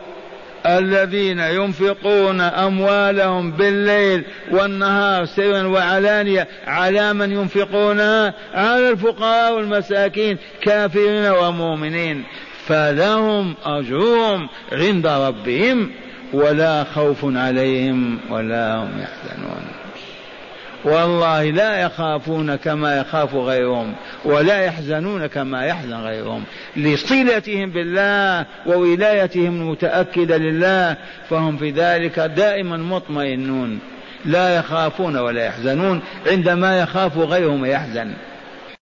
الذين 0.67 1.39
ينفقون 1.39 2.41
أموالهم 2.41 3.51
بالليل 3.51 4.25
والنهار 4.51 5.25
سرا 5.25 5.63
وعلانية 5.63 6.49
على 6.67 7.13
من 7.13 7.33
ينفقونها 7.33 8.35
على 8.55 8.91
الفقراء 8.91 9.55
والمساكين 9.55 10.39
كافرين 10.63 11.27
ومؤمنين. 11.27 12.25
فلهم 12.67 13.55
أجرهم 13.65 14.49
عند 14.73 15.07
ربهم 15.07 15.91
ولا 16.33 16.85
خوف 16.85 17.25
عليهم 17.25 18.19
ولا 18.31 18.77
هم 18.77 18.91
يحزنون. 19.01 19.80
والله 20.85 21.51
لا 21.51 21.83
يخافون 21.83 22.57
كما 22.57 22.99
يخاف 22.99 23.35
غيرهم 23.35 23.95
ولا 24.25 24.61
يحزنون 24.61 25.27
كما 25.27 25.65
يحزن 25.67 25.95
غيرهم. 25.95 26.45
لصلتهم 26.77 27.71
بالله 27.71 28.47
وولايتهم 28.67 29.61
المتأكدة 29.61 30.37
لله 30.37 30.97
فهم 31.31 31.57
في 31.57 31.71
ذلك 31.71 32.21
دائما 32.21 32.77
مطمئنون. 32.77 33.79
لا 34.25 34.57
يخافون 34.57 35.17
ولا 35.17 35.45
يحزنون 35.45 36.01
عندما 36.27 36.81
يخاف 36.81 37.19
غيرهم 37.19 37.65
يحزن. 37.65 38.13